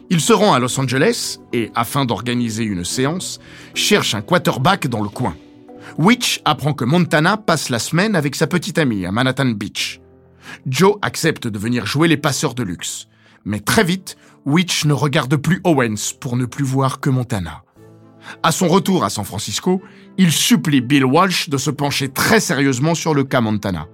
Il 0.08 0.20
se 0.20 0.32
rend 0.32 0.54
à 0.54 0.58
Los 0.58 0.78
Angeles 0.78 1.38
et, 1.52 1.70
afin 1.74 2.04
d'organiser 2.04 2.64
une 2.64 2.84
séance, 2.84 3.40
cherche 3.74 4.14
un 4.14 4.22
quarterback 4.22 4.86
dans 4.86 5.02
le 5.02 5.08
coin. 5.08 5.34
Witch 5.98 6.40
apprend 6.44 6.74
que 6.74 6.84
Montana 6.84 7.36
passe 7.36 7.70
la 7.70 7.78
semaine 7.78 8.14
avec 8.14 8.36
sa 8.36 8.46
petite 8.46 8.78
amie 8.78 9.06
à 9.06 9.12
Manhattan 9.12 9.46
Beach. 9.46 10.00
Joe 10.66 10.96
accepte 11.02 11.48
de 11.48 11.58
venir 11.58 11.86
jouer 11.86 12.08
les 12.08 12.16
passeurs 12.16 12.54
de 12.54 12.62
luxe. 12.62 13.08
Mais 13.44 13.60
très 13.60 13.84
vite, 13.84 14.16
Witch 14.44 14.84
ne 14.84 14.92
regarde 14.92 15.36
plus 15.36 15.60
Owens 15.64 16.14
pour 16.20 16.36
ne 16.36 16.44
plus 16.44 16.64
voir 16.64 17.00
que 17.00 17.10
Montana. 17.10 17.62
À 18.42 18.52
son 18.52 18.68
retour 18.68 19.04
à 19.04 19.10
San 19.10 19.24
Francisco, 19.24 19.82
il 20.18 20.32
supplie 20.32 20.80
Bill 20.80 21.04
Walsh 21.04 21.48
de 21.48 21.58
se 21.58 21.70
pencher 21.70 22.08
très 22.08 22.40
sérieusement 22.40 22.94
sur 22.94 23.14
le 23.14 23.24
cas 23.24 23.40
Montana. 23.40 23.88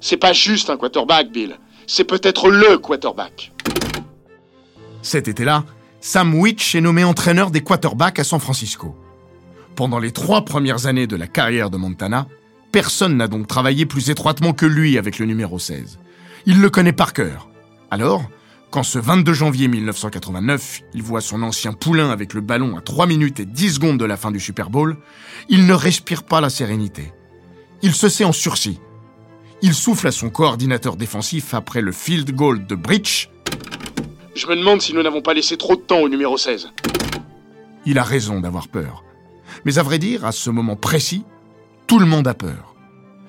C'est 0.00 0.16
pas 0.16 0.32
juste 0.32 0.70
un 0.70 0.76
quarterback, 0.76 1.30
Bill. 1.30 1.58
C'est 1.86 2.04
peut-être 2.04 2.50
LE 2.50 2.78
quarterback. 2.78 3.52
Cet 5.02 5.28
été-là, 5.28 5.64
Sam 6.00 6.34
Witch 6.34 6.74
est 6.74 6.80
nommé 6.80 7.04
entraîneur 7.04 7.50
des 7.50 7.62
quarterbacks 7.62 8.18
à 8.18 8.24
San 8.24 8.40
Francisco. 8.40 8.96
Pendant 9.74 9.98
les 9.98 10.12
trois 10.12 10.44
premières 10.44 10.86
années 10.86 11.06
de 11.06 11.16
la 11.16 11.26
carrière 11.26 11.70
de 11.70 11.76
Montana, 11.76 12.26
personne 12.72 13.16
n'a 13.16 13.28
donc 13.28 13.46
travaillé 13.46 13.86
plus 13.86 14.10
étroitement 14.10 14.52
que 14.52 14.66
lui 14.66 14.98
avec 14.98 15.18
le 15.18 15.26
numéro 15.26 15.58
16. 15.58 15.98
Il 16.46 16.60
le 16.60 16.70
connaît 16.70 16.92
par 16.92 17.12
cœur. 17.12 17.48
Alors, 17.90 18.24
quand 18.70 18.82
ce 18.82 18.98
22 18.98 19.32
janvier 19.32 19.68
1989, 19.68 20.82
il 20.94 21.02
voit 21.02 21.20
son 21.20 21.42
ancien 21.42 21.72
poulain 21.72 22.10
avec 22.10 22.34
le 22.34 22.40
ballon 22.40 22.76
à 22.76 22.80
3 22.80 23.06
minutes 23.06 23.40
et 23.40 23.44
10 23.44 23.74
secondes 23.74 23.98
de 23.98 24.04
la 24.04 24.16
fin 24.16 24.30
du 24.30 24.40
Super 24.40 24.70
Bowl, 24.70 24.96
il 25.48 25.66
ne 25.66 25.74
respire 25.74 26.24
pas 26.24 26.40
la 26.40 26.50
sérénité. 26.50 27.12
Il 27.82 27.94
se 27.94 28.08
sait 28.08 28.24
en 28.24 28.32
sursis. 28.32 28.80
Il 29.62 29.74
souffle 29.74 30.06
à 30.06 30.12
son 30.12 30.28
coordinateur 30.28 30.96
défensif 30.96 31.54
après 31.54 31.80
le 31.80 31.92
field 31.92 32.30
goal 32.32 32.66
de 32.66 32.74
Breach. 32.74 33.30
Je 34.34 34.46
me 34.46 34.56
demande 34.56 34.82
si 34.82 34.92
nous 34.92 35.02
n'avons 35.02 35.22
pas 35.22 35.32
laissé 35.32 35.56
trop 35.56 35.76
de 35.76 35.80
temps 35.80 36.00
au 36.00 36.08
numéro 36.08 36.36
16. 36.36 36.70
Il 37.86 37.98
a 37.98 38.02
raison 38.02 38.40
d'avoir 38.40 38.68
peur. 38.68 39.02
Mais 39.64 39.78
à 39.78 39.82
vrai 39.82 39.98
dire, 39.98 40.24
à 40.26 40.32
ce 40.32 40.50
moment 40.50 40.76
précis, 40.76 41.24
tout 41.86 41.98
le 41.98 42.06
monde 42.06 42.28
a 42.28 42.34
peur. 42.34 42.74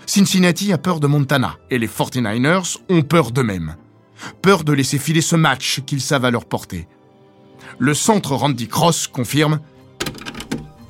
Cincinnati 0.05 0.73
a 0.73 0.77
peur 0.77 0.99
de 0.99 1.07
Montana 1.07 1.57
et 1.69 1.77
les 1.77 1.87
49ers 1.87 2.77
ont 2.89 3.03
peur 3.03 3.31
d'eux-mêmes. 3.31 3.75
Peur 4.41 4.63
de 4.63 4.73
laisser 4.73 4.97
filer 4.97 5.21
ce 5.21 5.35
match 5.35 5.81
qu'ils 5.85 6.01
savent 6.01 6.25
à 6.25 6.31
leur 6.31 6.45
portée. 6.45 6.87
Le 7.77 7.93
centre 7.93 8.33
Randy 8.33 8.67
Cross 8.67 9.07
confirme 9.07 9.59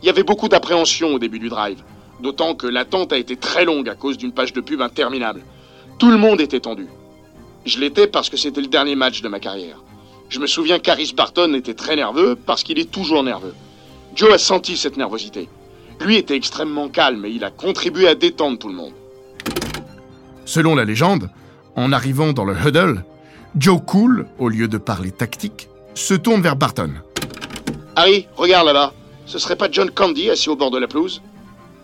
Il 0.02 0.08
y 0.08 0.10
avait 0.10 0.24
beaucoup 0.24 0.48
d'appréhension 0.48 1.10
au 1.10 1.20
début 1.20 1.40
du 1.40 1.50
drive, 1.50 1.84
d'autant 2.22 2.56
que 2.56 2.68
l'attente 2.68 3.14
a 3.14 3.18
été 3.18 3.36
très 3.36 3.66
longue 3.66 3.90
à 3.90 3.96
cause 3.96 4.18
d'une 4.18 4.32
page 4.32 4.54
de 4.54 4.62
pub 4.62 4.82
interminable. 4.82 5.44
Tout 6.00 6.12
le 6.12 6.18
monde 6.18 6.42
était 6.42 6.60
tendu. 6.60 6.88
Je 7.66 7.80
l'étais 7.80 8.08
parce 8.08 8.30
que 8.30 8.38
c'était 8.38 8.62
le 8.62 8.68
dernier 8.68 8.96
match 8.96 9.22
de 9.22 9.28
ma 9.28 9.40
carrière. 9.40 9.84
Je 10.30 10.40
me 10.40 10.48
souviens 10.48 10.80
qu'Harris 10.80 11.14
Barton 11.16 11.54
était 11.54 11.74
très 11.74 11.96
nerveux 11.96 12.36
parce 12.36 12.64
qu'il 12.64 12.80
est 12.80 12.92
toujours 12.92 13.24
nerveux. 13.24 13.56
Joe 14.16 14.34
a 14.34 14.38
senti 14.38 14.78
cette 14.78 14.98
nervosité. 14.98 15.48
Lui 16.02 16.18
était 16.18 16.36
extrêmement 16.36 16.90
calme 16.90 17.26
et 17.26 17.30
il 17.30 17.44
a 17.44 17.52
contribué 17.52 18.08
à 18.08 18.16
détendre 18.16 18.58
tout 18.58 18.68
le 18.68 18.76
monde. 18.76 18.94
Selon 20.46 20.76
la 20.76 20.86
légende, 20.86 21.30
en 21.76 21.92
arrivant 21.92 22.34
dans 22.34 22.46
le 22.46 22.56
huddle, 22.56 23.04
Joe 23.58 23.80
Cool, 23.86 24.28
au 24.40 24.50
lieu 24.50 24.68
de 24.68 24.78
parler 24.78 25.12
tactique, 25.12 25.68
se 25.94 26.14
tourne 26.14 26.42
vers 26.42 26.56
Barton. 26.56 26.92
Harry, 27.96 28.28
regarde 28.36 28.68
là-bas. 28.68 28.94
Ce 29.26 29.40
serait 29.40 29.56
pas 29.56 29.70
John 29.72 29.90
Candy 29.92 30.30
assis 30.30 30.50
au 30.50 30.56
bord 30.56 30.72
de 30.72 30.78
la 30.78 30.88
pelouse? 30.88 31.22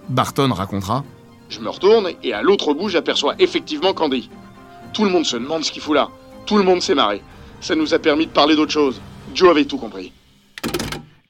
Barton 0.09 0.51
racontera 0.53 1.03
Je 1.49 1.59
me 1.59 1.69
retourne 1.69 2.11
et 2.23 2.33
à 2.33 2.41
l'autre 2.41 2.73
bout, 2.73 2.89
j'aperçois 2.89 3.35
effectivement 3.39 3.93
Candy. 3.93 4.29
Tout 4.93 5.05
le 5.05 5.09
monde 5.09 5.25
se 5.25 5.37
demande 5.37 5.63
ce 5.63 5.71
qu'il 5.71 5.81
fout 5.81 5.95
là. 5.95 6.09
Tout 6.45 6.57
le 6.57 6.63
monde 6.63 6.81
s'est 6.81 6.95
marré. 6.95 7.21
Ça 7.61 7.75
nous 7.75 7.93
a 7.93 7.99
permis 7.99 8.27
de 8.27 8.31
parler 8.31 8.55
d'autre 8.55 8.71
chose. 8.71 9.01
Joe 9.33 9.49
avait 9.49 9.65
tout 9.65 9.77
compris. 9.77 10.11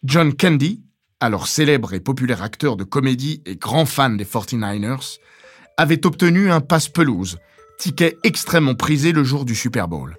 John 0.04 0.34
Candy, 0.36 0.82
alors 1.20 1.48
célèbre 1.48 1.94
et 1.94 2.00
populaire 2.00 2.44
acteur 2.44 2.76
de 2.76 2.84
comédie 2.84 3.42
et 3.46 3.56
grand 3.56 3.86
fan 3.86 4.18
des 4.18 4.26
49ers, 4.26 5.20
avait 5.78 6.06
obtenu 6.06 6.52
un 6.52 6.60
passe-pelouse, 6.60 7.38
ticket 7.80 8.18
extrêmement 8.24 8.76
prisé 8.76 9.12
le 9.12 9.24
jour 9.24 9.46
du 9.46 9.56
Super 9.56 9.88
Bowl. 9.88 10.18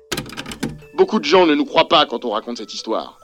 Beaucoup 0.97 1.19
de 1.19 1.25
gens 1.25 1.47
ne 1.47 1.55
nous 1.55 1.65
croient 1.65 1.89
pas 1.89 2.07
quand 2.07 2.25
on 2.25 2.31
raconte 2.31 2.59
cette 2.59 2.73
histoire. 2.73 3.19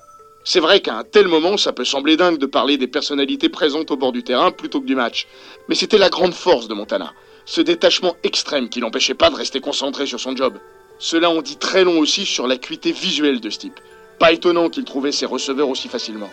C'est 0.45 0.61
vrai 0.61 0.81
qu'à 0.81 0.97
un 0.97 1.05
tel 1.05 1.29
moment, 1.29 1.57
ça 1.57 1.73
peut 1.73 1.85
sembler 1.85 2.17
dingue 2.17 2.39
de 2.39 2.47
parler 2.47 2.79
des 2.79 2.87
personnalités 2.87 3.49
présentes 3.49 3.91
au 3.91 3.97
bord 3.97 4.13
du 4.13 4.23
terrain 4.23 4.51
plutôt 4.51 4.81
que 4.81 4.87
du 4.87 4.95
match. 4.95 5.27
Mais 5.69 5.75
c'était 5.75 5.99
la 5.99 6.09
grande 6.09 6.35
force 6.35 6.67
de 6.67 6.75
Montana. 6.75 7.13
Ce 7.45 7.61
détachement 7.61 8.17
extrême 8.23 8.69
qui 8.69 8.81
l'empêchait 8.81 9.15
pas 9.15 9.31
de 9.31 9.37
rester 9.37 9.61
concentré 9.61 10.07
sur 10.07 10.21
son 10.21 10.35
job. 10.35 10.59
Cela 10.99 11.31
en 11.31 11.43
dit 11.43 11.57
très 11.57 11.85
long 11.85 11.99
aussi 11.99 12.25
sur 12.25 12.47
l'acuité 12.47 12.93
visuelle 12.93 13.41
de 13.41 13.51
ce 13.51 13.59
type. 13.59 13.81
Pas 14.19 14.33
étonnant 14.33 14.69
qu'il 14.69 14.85
trouvait 14.85 15.13
ses 15.13 15.27
receveurs 15.27 15.69
aussi 15.69 15.89
facilement. 15.89 16.31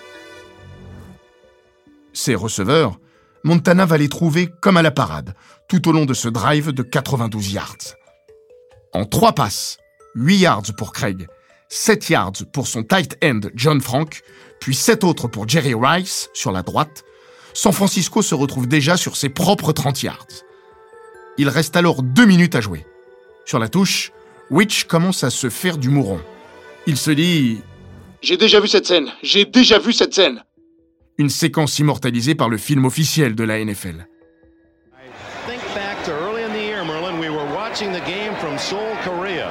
Ces 2.13 2.35
receveurs, 2.35 2.97
Montana 3.43 3.85
va 3.85 3.97
les 3.97 4.09
trouver 4.09 4.49
comme 4.61 4.77
à 4.77 4.81
la 4.81 4.91
parade, 4.91 5.35
tout 5.69 5.87
au 5.87 5.91
long 5.91 6.05
de 6.05 6.13
ce 6.13 6.27
drive 6.27 6.71
de 6.71 6.83
92 6.83 7.53
yards. 7.53 7.95
En 8.93 9.05
trois 9.05 9.33
passes, 9.33 9.77
8 10.15 10.37
yards 10.37 10.63
pour 10.77 10.91
Craig, 10.91 11.27
7 11.69 12.09
yards 12.09 12.45
pour 12.53 12.67
son 12.67 12.83
tight 12.83 13.17
end 13.23 13.41
John 13.55 13.81
Frank, 13.81 14.21
puis 14.59 14.75
7 14.75 15.03
autres 15.03 15.27
pour 15.27 15.47
Jerry 15.47 15.73
Rice 15.73 16.29
sur 16.33 16.51
la 16.51 16.63
droite, 16.63 17.03
San 17.53 17.73
Francisco 17.73 18.21
se 18.21 18.35
retrouve 18.35 18.67
déjà 18.67 18.97
sur 18.97 19.17
ses 19.17 19.29
propres 19.29 19.71
30 19.71 20.03
yards. 20.03 20.27
Il 21.37 21.49
reste 21.49 21.75
alors 21.75 22.03
deux 22.03 22.25
minutes 22.25 22.55
à 22.55 22.61
jouer. 22.61 22.85
Sur 23.45 23.59
la 23.59 23.69
touche, 23.69 24.11
Witch 24.49 24.85
commence 24.85 25.23
à 25.23 25.29
se 25.29 25.49
faire 25.49 25.77
du 25.77 25.89
mouron. 25.89 26.19
Il 26.85 26.97
se 26.97 27.11
dit 27.11 27.61
J'ai 28.21 28.37
déjà 28.37 28.59
vu 28.59 28.67
cette 28.67 28.85
scène, 28.85 29.11
j'ai 29.21 29.45
déjà 29.45 29.79
vu 29.79 29.93
cette 29.93 30.13
scène. 30.13 30.43
Une 31.17 31.29
séquence 31.29 31.79
immortalisée 31.79 32.35
par 32.35 32.47
le 32.47 32.57
film 32.57 32.85
officiel 32.85 33.35
de 33.35 33.43
la 33.43 33.63
NFL. 33.63 34.07
Think 35.47 35.61
back 35.73 36.03
to 36.05 36.11
early 36.11 36.43
in 36.43 36.53
the 36.53 36.63
year, 36.63 36.85
Merlin. 36.85 37.19
We 37.19 37.29
were 37.29 37.47
watching 37.55 37.91
the 37.91 38.05
game 38.05 38.35
from 38.39 38.57
Seoul, 38.57 38.95
Korea, 39.03 39.49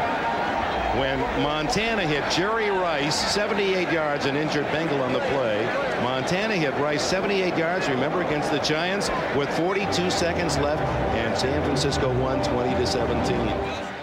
Montana 1.38 2.02
hit 2.02 2.24
Jerry 2.30 2.70
Rice 2.70 3.14
78 3.34 3.92
yards, 3.92 4.24
an 4.24 4.36
injured 4.36 4.64
Bengal 4.72 5.02
on 5.02 5.12
the 5.12 5.20
play. 5.20 5.66
Montana 6.02 6.54
hit 6.54 6.72
Rice 6.80 7.02
78 7.02 7.58
yards, 7.58 7.86
remember, 7.90 8.22
against 8.22 8.50
the 8.50 8.58
Giants, 8.60 9.10
with 9.36 9.50
42 9.50 10.10
seconds 10.10 10.56
left, 10.58 10.82
and 11.14 11.36
San 11.36 11.62
Francisco 11.64 12.08
won 12.22 12.42
20 12.42 12.74
to 12.76 12.86
17. 12.86 13.36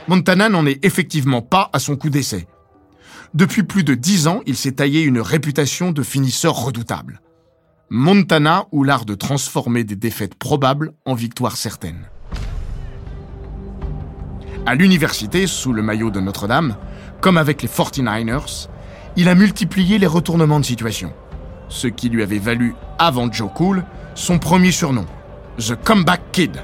Montana 0.08 0.48
n'en 0.48 0.68
est 0.68 0.86
effectivement 0.86 1.42
pas 1.42 1.72
à 1.74 1.80
son 1.80 1.96
coup 1.96 2.12
d'essai. 2.12 2.46
Depuis 3.34 3.64
plus 3.64 3.84
de 3.84 3.96
dix 3.96 4.28
ans, 4.28 4.42
il 4.46 4.56
s'est 4.56 4.74
taillé 4.74 5.02
une 5.02 5.20
réputation 5.20 5.92
de 5.92 6.04
finisseur 6.04 6.54
redoutable. 6.54 7.20
Montana 7.90 8.68
ou 8.72 8.84
l'art 8.84 9.06
de 9.06 9.16
transformer 9.16 9.84
des 9.84 9.96
défaites 9.96 10.36
probables 10.36 10.94
en 11.06 11.16
victoires 11.16 11.58
certaines. 11.58 12.06
À 14.68 14.76
l'université, 14.76 15.48
sous 15.48 15.74
le 15.74 15.82
maillot 15.82 16.12
de 16.12 16.20
Notre-Dame, 16.20 16.78
comme 17.24 17.38
avec 17.38 17.62
les 17.62 17.70
49ers, 17.70 18.68
il 19.16 19.30
a 19.30 19.36
multiplié 19.36 19.98
les 19.98 20.08
retournements 20.08 20.60
de 20.60 20.66
situation, 20.66 21.14
ce 21.70 21.88
qui 21.88 22.10
lui 22.10 22.22
avait 22.22 22.38
valu, 22.38 22.76
avant 23.00 23.32
Joe 23.32 23.50
Cool, 23.56 23.86
son 24.14 24.40
premier 24.40 24.74
surnom, 24.74 25.06
The 25.58 25.76
Comeback 25.82 26.20
Kid. 26.34 26.62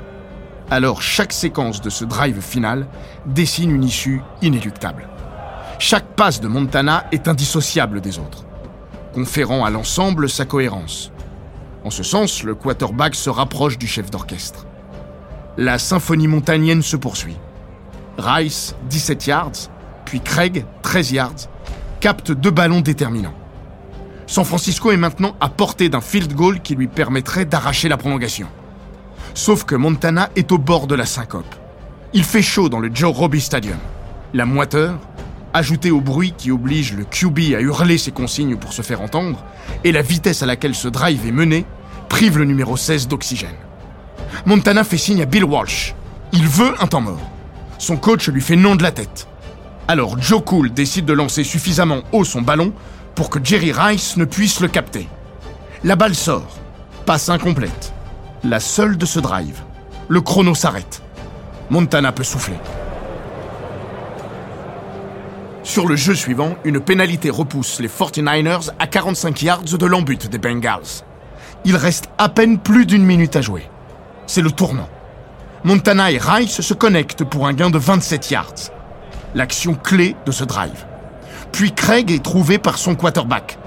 Alors 0.70 1.02
chaque 1.02 1.32
séquence 1.32 1.80
de 1.80 1.90
ce 1.90 2.04
drive 2.04 2.42
final 2.42 2.88
dessine 3.26 3.74
une 3.74 3.86
issue 3.86 4.22
inéluctable. 4.42 5.08
Chaque 5.80 6.08
passe 6.18 6.42
de 6.42 6.50
Montana 6.50 7.06
est 7.14 7.30
indissociable 7.30 8.02
des 8.02 8.20
autres, 8.20 8.44
conférant 9.14 9.64
à 9.64 9.70
l'ensemble 9.70 10.28
sa 10.28 10.44
cohérence. 10.44 11.14
En 11.86 11.90
ce 11.90 12.04
sens, 12.04 12.44
le 12.44 12.54
quarterback 12.54 13.16
se 13.16 13.30
rapproche 13.30 13.78
du 13.78 13.88
chef 13.88 14.12
d'orchestre. 14.12 14.66
La 15.56 15.80
symphonie 15.80 16.28
montanienne 16.28 16.82
se 16.82 16.98
poursuit. 16.98 17.38
Rice, 18.18 18.76
17 18.90 19.28
yards, 19.28 19.70
puis 20.10 20.22
Craig, 20.22 20.66
13 20.82 21.12
yards, 21.12 21.50
captent 22.00 22.32
deux 22.32 22.50
ballons 22.50 22.82
déterminants. 22.82 23.36
San 24.26 24.44
Francisco 24.44 24.92
est 24.92 24.98
maintenant 24.98 25.36
à 25.40 25.50
portée 25.50 25.88
d'un 25.88 26.02
field 26.02 26.34
goal 26.34 26.62
qui 26.62 26.74
lui 26.74 26.88
permettrait 26.88 27.46
d'arracher 27.46 27.90
la 27.90 27.98
prolongation. 27.98 28.48
Sauf 29.36 29.66
que 29.66 29.76
Montana 29.76 30.32
est 30.36 30.52
au 30.52 30.58
bord 30.58 30.88
de 30.88 30.96
la 30.96 31.06
syncope. 31.06 31.54
Il 32.14 32.24
fait 32.24 32.42
chaud 32.42 32.70
dans 32.70 32.80
le 32.80 32.90
Joe 32.92 33.16
Robbie 33.16 33.40
Stadium. 33.40 33.78
La 34.34 34.48
moiteur, 34.48 34.98
ajoutée 35.54 35.92
au 35.92 36.02
bruit 36.02 36.34
qui 36.36 36.50
oblige 36.50 36.94
le 36.94 37.04
QB 37.04 37.54
à 37.56 37.62
hurler 37.62 38.00
ses 38.00 38.12
consignes 38.12 38.56
pour 38.56 38.74
se 38.74 38.82
faire 38.82 39.02
entendre, 39.02 39.46
et 39.84 39.92
la 39.92 40.02
vitesse 40.02 40.42
à 40.42 40.48
laquelle 40.48 40.74
ce 40.74 40.88
drive 40.88 41.28
est 41.28 41.32
mené, 41.32 41.66
prive 42.08 42.40
le 42.40 42.46
numéro 42.46 42.78
16 42.78 43.08
d'oxygène. 43.08 43.50
Montana 44.48 44.84
fait 44.84 44.98
signe 44.98 45.22
à 45.22 45.26
Bill 45.26 45.44
Walsh. 45.44 45.94
Il 46.34 46.48
veut 46.48 46.74
un 46.82 46.88
temps 46.88 47.02
mort. 47.02 47.30
Son 47.78 47.98
coach 47.98 48.28
lui 48.28 48.42
fait 48.42 48.56
non 48.56 48.76
de 48.76 48.82
la 48.82 48.92
tête. 48.92 49.29
Alors 49.90 50.22
Joe 50.22 50.44
Cool 50.44 50.72
décide 50.72 51.06
de 51.06 51.14
lancer 51.14 51.44
suffisamment 51.44 52.02
haut 52.12 52.24
son 52.24 52.44
ballon 52.44 52.74
pour 53.16 53.32
que 53.32 53.44
Jerry 53.44 53.72
Rice 53.72 54.18
ne 54.18 54.26
puisse 54.26 54.60
le 54.60 54.68
capter. 54.68 55.08
La 55.84 55.96
balle 55.96 56.14
sort, 56.14 56.60
passe 57.08 57.28
incomplète. 57.28 57.92
La 58.44 58.60
seule 58.60 59.00
de 59.00 59.08
ce 59.08 59.20
drive. 59.20 59.64
Le 60.08 60.22
chrono 60.22 60.54
s'arrête. 60.54 61.02
Montana 61.72 62.12
peut 62.12 62.24
souffler. 62.24 62.58
Sur 65.64 65.88
le 65.88 65.96
jeu 65.96 66.14
suivant, 66.14 66.56
une 66.66 66.82
pénalité 66.82 67.32
repousse 67.32 67.80
les 67.80 67.90
49ers 67.90 68.70
à 68.78 68.86
45 68.86 69.42
yards 69.42 69.64
de 69.64 69.86
l'embut 69.88 70.30
des 70.30 70.38
Bengals. 70.38 71.04
Il 71.66 71.76
reste 71.76 72.12
à 72.20 72.30
peine 72.30 72.60
plus 72.60 72.86
d'une 72.86 73.04
minute 73.04 73.36
à 73.36 73.42
jouer. 73.42 73.68
C'est 74.28 74.44
le 74.44 74.52
tournant. 74.52 74.90
Montana 75.64 76.12
et 76.12 76.20
Rice 76.20 76.62
se 76.62 76.76
connectent 76.76 77.24
pour 77.24 77.48
un 77.48 77.54
gain 77.54 77.72
de 77.72 77.80
27 77.80 78.30
yards. 78.30 78.79
L'action 79.36 79.76
clé 79.76 80.16
de 80.26 80.32
ce 80.32 80.44
drive. 80.44 80.86
Puis 81.52 81.72
Craig 81.72 82.12
est 82.12 82.24
trouvé 82.24 82.58
par 82.58 82.78
son 82.78 82.96
quarterback. 82.96 83.58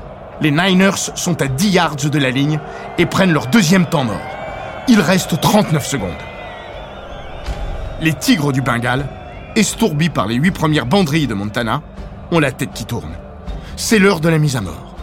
Les 0.41 0.51
Niners 0.51 0.97
sont 1.15 1.41
à 1.41 1.47
10 1.47 1.69
yards 1.69 1.97
de 1.97 2.19
la 2.19 2.31
ligne 2.31 2.59
et 2.99 3.07
prennent 3.07 3.33
leur 3.33 3.47
deuxième 3.47 3.87
temps 3.87 4.05
mort. 4.05 4.21
Il 4.89 5.01
reste 5.01 5.41
39 5.41 5.87
secondes. 5.87 6.11
Les 8.01 8.13
Tigres 8.15 8.53
du 8.53 8.61
Bengale, 8.61 9.07
estourbis 9.55 10.09
par 10.09 10.27
les 10.27 10.35
huit 10.35 10.51
premières 10.51 10.87
banderilles 10.87 11.29
de 11.29 11.35
Montana, 11.35 11.83
ont 12.33 12.41
la 12.41 12.51
tête 12.51 12.73
qui 12.75 12.85
tourne. 12.85 13.13
C'est 13.77 14.01
l'heure 14.01 14.19
de 14.19 14.29
la 14.29 14.39
mise 14.39 14.57
à 14.57 14.61
mort. 14.61 14.97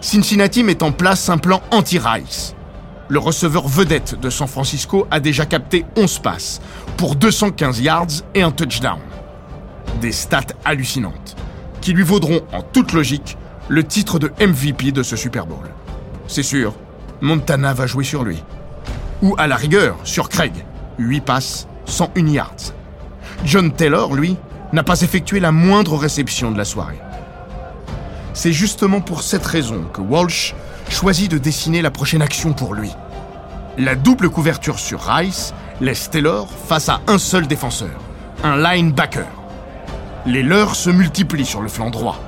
Cincinnati 0.00 0.64
met 0.64 0.82
en 0.82 0.90
place 0.90 1.28
un 1.28 1.38
plan 1.38 1.62
anti-Rice. 1.70 2.56
Le 3.06 3.20
receveur 3.20 3.68
vedette 3.68 4.18
de 4.18 4.30
San 4.30 4.48
Francisco 4.48 5.06
a 5.12 5.20
déjà 5.20 5.46
capté 5.46 5.84
11 5.96 6.18
passes 6.18 6.60
pour 6.96 7.14
215 7.14 7.80
yards 7.80 8.22
et 8.34 8.42
un 8.42 8.50
touchdown. 8.50 8.98
Des 10.00 10.12
stats 10.12 10.54
hallucinantes 10.64 11.36
qui 11.80 11.92
lui 11.92 12.04
vaudront 12.04 12.40
en 12.52 12.62
toute 12.62 12.92
logique 12.92 13.36
le 13.68 13.84
titre 13.84 14.18
de 14.18 14.32
MVP 14.40 14.92
de 14.92 15.02
ce 15.02 15.16
Super 15.16 15.46
Bowl. 15.46 15.68
C'est 16.28 16.42
sûr, 16.42 16.74
Montana 17.20 17.74
va 17.74 17.86
jouer 17.86 18.04
sur 18.04 18.24
lui. 18.24 18.42
Ou 19.20 19.34
à 19.38 19.46
la 19.46 19.56
rigueur, 19.56 19.96
sur 20.04 20.28
Craig. 20.28 20.52
8 20.98 21.20
passes, 21.20 21.68
101 21.86 22.26
yards. 22.26 22.72
John 23.44 23.72
Taylor, 23.72 24.14
lui, 24.14 24.36
n'a 24.72 24.82
pas 24.82 25.02
effectué 25.02 25.40
la 25.40 25.52
moindre 25.52 25.96
réception 25.96 26.50
de 26.50 26.58
la 26.58 26.64
soirée. 26.64 26.98
C'est 28.34 28.52
justement 28.52 29.00
pour 29.00 29.22
cette 29.22 29.44
raison 29.44 29.84
que 29.92 30.00
Walsh 30.00 30.54
choisit 30.88 31.30
de 31.30 31.38
dessiner 31.38 31.82
la 31.82 31.90
prochaine 31.90 32.22
action 32.22 32.52
pour 32.52 32.74
lui. 32.74 32.90
La 33.78 33.94
double 33.94 34.30
couverture 34.30 34.78
sur 34.78 35.00
Rice 35.00 35.54
laisse 35.80 36.10
Taylor 36.10 36.48
face 36.68 36.88
à 36.88 37.00
un 37.06 37.18
seul 37.18 37.46
défenseur, 37.46 38.00
un 38.44 38.56
linebacker. 38.56 39.41
Les 40.24 40.42
leurs 40.42 40.76
se 40.76 40.88
multiplient 40.88 41.44
sur 41.44 41.60
le 41.62 41.68
flanc 41.68 41.90
droit. 41.90 42.18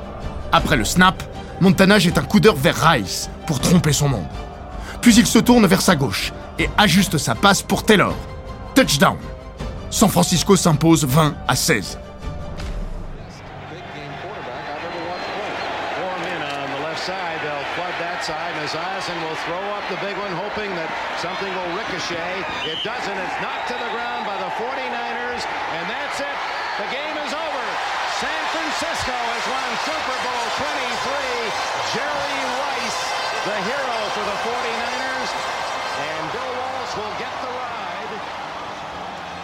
Après 0.50 0.76
le 0.76 0.84
snap, 0.84 1.22
Montana 1.60 1.98
jette 1.98 2.18
un 2.18 2.24
coup 2.24 2.40
d'heure 2.40 2.56
vers 2.56 2.74
Rice 2.74 3.30
pour 3.46 3.60
tromper 3.60 3.92
son 3.92 4.08
monde. 4.08 4.26
Puis 5.00 5.14
il 5.14 5.26
se 5.26 5.38
tourne 5.38 5.66
vers 5.66 5.80
sa 5.80 5.94
gauche 5.94 6.32
et 6.58 6.68
ajuste 6.76 7.18
sa 7.18 7.34
passe 7.34 7.62
pour 7.62 7.84
Taylor. 7.84 8.14
Touchdown. 8.74 9.16
San 9.90 10.08
Francisco 10.08 10.56
s'impose 10.56 11.04
20 11.04 11.34
à 11.46 11.54
16. 11.54 11.98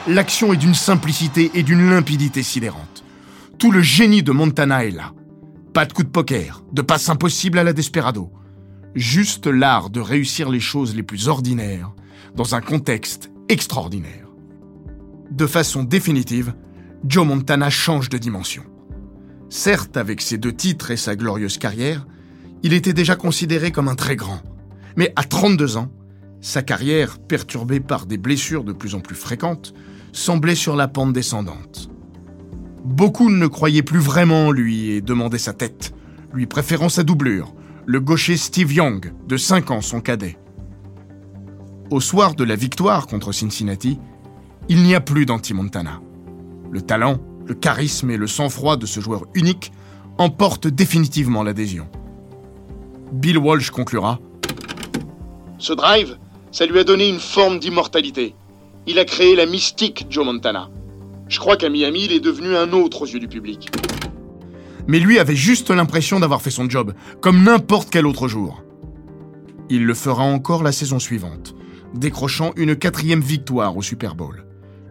L'action 0.08 0.52
est 0.52 0.56
d'une 0.56 0.74
simplicité 0.74 1.52
et 1.54 1.62
d'une 1.62 1.88
limpidité 1.88 2.42
sidérante. 2.42 3.04
Tout 3.58 3.70
le 3.70 3.80
génie 3.80 4.24
de 4.24 4.32
Montana 4.32 4.84
est 4.84 4.90
là. 4.90 5.12
Pas 5.72 5.84
de 5.84 5.92
coup 5.92 6.02
de 6.02 6.08
poker, 6.08 6.64
de 6.72 6.82
passe 6.82 7.08
impossible 7.10 7.58
à 7.58 7.64
la 7.64 7.72
desperado. 7.72 8.32
Juste 8.96 9.46
l'art 9.46 9.90
de 9.90 10.00
réussir 10.00 10.50
les 10.50 10.58
choses 10.58 10.96
les 10.96 11.04
plus 11.04 11.28
ordinaires 11.28 11.92
dans 12.34 12.56
un 12.56 12.60
contexte 12.60 13.30
extraordinaire. 13.48 14.26
De 15.30 15.46
façon 15.46 15.84
définitive, 15.84 16.54
Joe 17.04 17.26
Montana 17.26 17.70
change 17.70 18.10
de 18.10 18.18
dimension. 18.18 18.62
Certes, 19.48 19.96
avec 19.96 20.20
ses 20.20 20.36
deux 20.36 20.52
titres 20.52 20.90
et 20.90 20.98
sa 20.98 21.16
glorieuse 21.16 21.56
carrière, 21.56 22.06
il 22.62 22.74
était 22.74 22.92
déjà 22.92 23.16
considéré 23.16 23.72
comme 23.72 23.88
un 23.88 23.94
très 23.94 24.16
grand. 24.16 24.40
Mais 24.96 25.12
à 25.16 25.24
32 25.24 25.78
ans, 25.78 25.90
sa 26.42 26.62
carrière, 26.62 27.18
perturbée 27.18 27.80
par 27.80 28.04
des 28.04 28.18
blessures 28.18 28.64
de 28.64 28.72
plus 28.72 28.94
en 28.94 29.00
plus 29.00 29.14
fréquentes, 29.14 29.72
semblait 30.12 30.54
sur 30.54 30.76
la 30.76 30.88
pente 30.88 31.14
descendante. 31.14 31.90
Beaucoup 32.84 33.30
ne 33.30 33.46
croyaient 33.46 33.82
plus 33.82 33.98
vraiment 33.98 34.48
en 34.48 34.50
lui 34.50 34.90
et 34.90 35.00
demandaient 35.00 35.38
sa 35.38 35.54
tête, 35.54 35.94
lui 36.34 36.46
préférant 36.46 36.88
sa 36.90 37.02
doublure, 37.02 37.54
le 37.86 38.00
gaucher 38.00 38.36
Steve 38.36 38.72
Young, 38.72 39.12
de 39.26 39.36
5 39.38 39.70
ans 39.70 39.80
son 39.80 40.00
cadet. 40.00 40.38
Au 41.90 42.00
soir 42.00 42.34
de 42.34 42.44
la 42.44 42.56
victoire 42.56 43.06
contre 43.06 43.32
Cincinnati, 43.32 43.98
il 44.68 44.82
n'y 44.82 44.94
a 44.94 45.00
plus 45.00 45.26
d'anti-Montana. 45.26 46.00
Le 46.70 46.83
talent, 46.83 47.18
le 47.46 47.54
charisme 47.54 48.11
et 48.11 48.16
le 48.16 48.26
sang-froid 48.26 48.76
de 48.76 48.87
ce 48.87 49.00
joueur 49.00 49.24
unique 49.35 49.72
emportent 50.18 50.68
définitivement 50.68 51.42
l'adhésion. 51.42 51.88
Bill 53.12 53.38
Walsh 53.38 53.70
conclura 53.70 54.20
Ce 55.59 55.72
drive, 55.72 56.16
ça 56.52 56.66
lui 56.66 56.78
a 56.78 56.85
donné 56.85 57.09
une 57.09 57.18
forme 57.18 57.59
d'immortalité. 57.59 58.35
Il 58.87 58.98
a 58.98 59.04
créé 59.04 59.35
la 59.35 59.46
mystique 59.46 60.06
Joe 60.11 60.24
Montana. 60.24 60.70
Je 61.28 61.38
crois 61.38 61.56
qu'à 61.56 61.68
Miami, 61.68 62.06
il 62.06 62.12
est 62.12 62.20
devenu 62.20 62.56
un 62.56 62.72
autre 62.72 63.02
aux 63.02 63.06
yeux 63.06 63.20
du 63.20 63.28
public. 63.28 63.70
Mais 64.87 64.98
lui 64.98 65.18
avait 65.18 65.37
juste 65.37 65.70
l'impression 65.70 66.18
d'avoir 66.18 66.42
fait 66.42 66.50
son 66.50 66.68
job, 66.68 66.94
comme 67.20 67.42
n'importe 67.42 67.90
quel 67.90 68.06
autre 68.06 68.26
jour. 68.26 68.62
Il 69.68 69.85
le 69.85 69.94
fera 69.94 70.24
encore 70.24 70.64
la 70.64 70.72
saison 70.72 70.98
suivante, 70.98 71.54
décrochant 71.94 72.52
une 72.56 72.74
quatrième 72.74 73.20
victoire 73.20 73.76
au 73.76 73.83
Super 73.83 74.16
Bowl, 74.16 74.44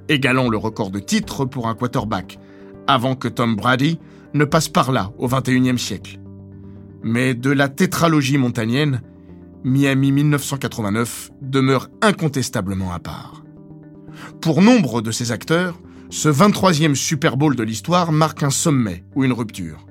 égalant 0.10 0.50
le 0.50 0.58
record 0.58 0.92
de 0.92 1.00
titres 1.00 1.46
pour 1.46 1.68
un 1.68 1.76
quarterback, 1.76 2.40
avant 2.88 3.16
que 3.16 3.28
Tom 3.28 3.56
Brady 3.56 4.00
ne 4.34 4.46
passe 4.46 4.68
par 4.68 4.92
là 4.92 5.12
au 5.18 5.28
XXIe 5.28 5.78
siècle. 5.78 6.20
Mais 7.04 7.34
de 7.34 7.52
la 7.52 7.70
tétralogie 7.70 8.38
montanienne, 8.38 9.02
Miami 9.64 10.12
1989 10.12 11.32
demeure 11.42 11.88
incontestablement 12.02 12.92
à 12.92 13.00
part. 13.00 13.44
Pour 14.42 14.62
nombre 14.62 15.02
de 15.02 15.12
ses 15.12 15.32
acteurs, 15.32 15.80
ce 16.10 16.30
23e 16.30 16.96
Super 16.96 17.38
Bowl 17.38 17.56
de 17.56 17.64
l'histoire 17.64 18.12
marque 18.12 18.44
un 18.44 18.50
sommet 18.50 19.04
ou 19.16 19.24
une 19.24 19.34
rupture. 19.34 19.86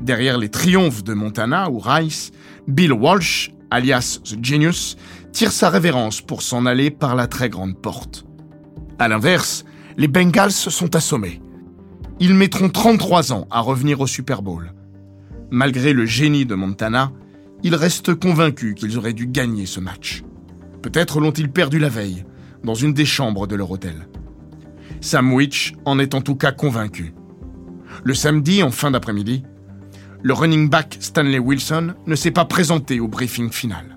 Derrière 0.00 0.38
les 0.38 0.48
triomphes 0.48 1.04
de 1.04 1.14
Montana 1.14 1.70
ou 1.70 1.78
Rice, 1.78 2.30
Bill 2.68 2.92
Walsh, 2.92 3.52
alias 3.70 4.20
The 4.24 4.44
Genius, 4.44 4.96
tire 5.32 5.52
sa 5.52 5.70
révérence 5.70 6.20
pour 6.20 6.42
s'en 6.42 6.66
aller 6.66 6.90
par 6.90 7.14
la 7.14 7.26
très 7.26 7.48
grande 7.48 7.76
porte. 7.76 8.24
À 9.00 9.08
l'inverse, 9.08 9.64
les 9.96 10.08
Bengals 10.08 10.52
sont 10.52 10.94
assommés. 10.94 11.40
Ils 12.20 12.34
mettront 12.34 12.68
33 12.68 13.32
ans 13.32 13.46
à 13.50 13.60
revenir 13.60 14.02
au 14.02 14.06
Super 14.06 14.42
Bowl. 14.42 14.74
Malgré 15.50 15.94
le 15.94 16.04
génie 16.04 16.44
de 16.44 16.54
Montana, 16.54 17.10
ils 17.62 17.74
restent 17.74 18.14
convaincus 18.14 18.74
qu'ils 18.74 18.98
auraient 18.98 19.14
dû 19.14 19.26
gagner 19.26 19.64
ce 19.64 19.80
match. 19.80 20.22
Peut-être 20.82 21.18
l'ont-ils 21.18 21.50
perdu 21.50 21.78
la 21.78 21.88
veille, 21.88 22.26
dans 22.62 22.74
une 22.74 22.92
des 22.92 23.06
chambres 23.06 23.46
de 23.46 23.56
leur 23.56 23.70
hôtel. 23.70 24.06
Sam 25.00 25.32
Witch 25.32 25.72
en 25.86 25.98
est 25.98 26.14
en 26.14 26.20
tout 26.20 26.36
cas 26.36 26.52
convaincu. 26.52 27.14
Le 28.04 28.12
samedi, 28.12 28.62
en 28.62 28.70
fin 28.70 28.90
d'après-midi, 28.90 29.44
le 30.22 30.34
running 30.34 30.68
back 30.68 30.98
Stanley 31.00 31.38
Wilson 31.38 31.94
ne 32.06 32.14
s'est 32.14 32.32
pas 32.32 32.44
présenté 32.44 33.00
au 33.00 33.08
briefing 33.08 33.50
final. 33.50 33.96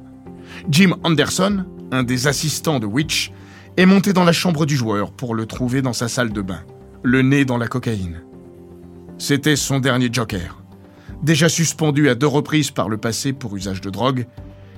Jim 0.70 0.96
Anderson, 1.04 1.66
un 1.92 2.04
des 2.04 2.28
assistants 2.28 2.80
de 2.80 2.86
Witch, 2.86 3.34
est 3.78 3.86
monté 3.86 4.14
dans 4.14 4.24
la 4.24 4.34
chambre 4.34 4.66
du 4.66 4.76
joueur 4.76 5.12
pour 5.12 5.36
le 5.36 5.46
trouver 5.46 5.82
dans 5.82 5.94
sa 5.94 6.08
salle 6.08 6.32
de 6.32 6.42
bain, 6.42 6.62
le 7.02 7.22
nez 7.22 7.46
dans 7.46 7.58
la 7.58 7.68
cocaïne. 7.68 8.22
C'était 9.18 9.56
son 9.56 9.80
dernier 9.80 10.10
joker. 10.12 10.62
Déjà 11.24 11.50
suspendu 11.50 12.10
à 12.10 12.16
deux 12.16 12.28
reprises 12.28 12.72
par 12.72 12.90
le 12.90 12.98
passé 12.98 13.34
pour 13.34 13.56
usage 13.56 13.82
de 13.82 13.90
drogue, 13.90 14.28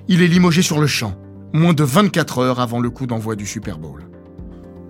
il 0.07 0.21
est 0.21 0.27
limogé 0.27 0.61
sur 0.61 0.79
le 0.79 0.87
champ 0.87 1.15
moins 1.53 1.73
de 1.73 1.83
24 1.83 2.39
heures 2.39 2.59
avant 2.59 2.79
le 2.79 2.89
coup 2.89 3.07
d'envoi 3.07 3.35
du 3.35 3.45
Super 3.45 3.77
Bowl. 3.77 4.03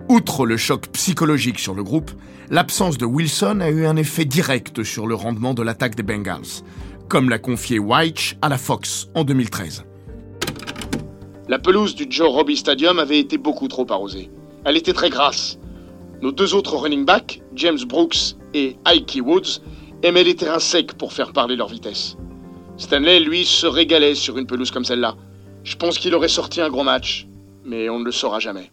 Outre 0.08 0.46
le 0.46 0.56
choc 0.56 0.88
psychologique 0.88 1.58
sur 1.58 1.74
le 1.74 1.82
groupe, 1.82 2.10
l'absence 2.50 2.98
de 2.98 3.06
Wilson 3.06 3.60
a 3.60 3.70
eu 3.70 3.86
un 3.86 3.96
effet 3.96 4.24
direct 4.24 4.82
sur 4.82 5.06
le 5.06 5.14
rendement 5.14 5.54
de 5.54 5.62
l'attaque 5.62 5.94
des 5.94 6.02
Bengals, 6.02 6.62
comme 7.08 7.30
l'a 7.30 7.38
confié 7.38 7.78
White 7.78 8.36
à 8.42 8.48
la 8.48 8.58
Fox 8.58 9.08
en 9.14 9.24
2013. 9.24 9.84
La 11.48 11.60
pelouse 11.60 11.94
du 11.94 12.06
Joe 12.10 12.28
Robbie 12.28 12.56
Stadium 12.56 12.98
avait 12.98 13.20
été 13.20 13.38
beaucoup 13.38 13.68
trop 13.68 13.86
arrosée. 13.88 14.30
Elle 14.64 14.76
était 14.76 14.92
très 14.92 15.10
grasse. 15.10 15.58
Nos 16.20 16.32
deux 16.32 16.54
autres 16.54 16.74
running 16.74 17.04
backs, 17.04 17.40
James 17.54 17.78
Brooks 17.86 18.34
et 18.52 18.76
Ike 18.84 19.20
Woods, 19.24 19.60
aimaient 20.02 20.24
les 20.24 20.34
terrains 20.34 20.58
secs 20.58 20.94
pour 20.94 21.12
faire 21.12 21.32
parler 21.32 21.54
leur 21.54 21.68
vitesse. 21.68 22.16
Stanley, 22.78 23.20
lui, 23.20 23.44
se 23.44 23.66
régalait 23.66 24.16
sur 24.16 24.38
une 24.38 24.46
pelouse 24.48 24.72
comme 24.72 24.84
celle-là. 24.84 25.14
Je 25.62 25.76
pense 25.76 26.00
qu'il 26.00 26.16
aurait 26.16 26.26
sorti 26.26 26.60
un 26.60 26.68
gros 26.68 26.82
match, 26.82 27.28
mais 27.64 27.88
on 27.88 28.00
ne 28.00 28.04
le 28.04 28.12
saura 28.12 28.40
jamais. 28.40 28.72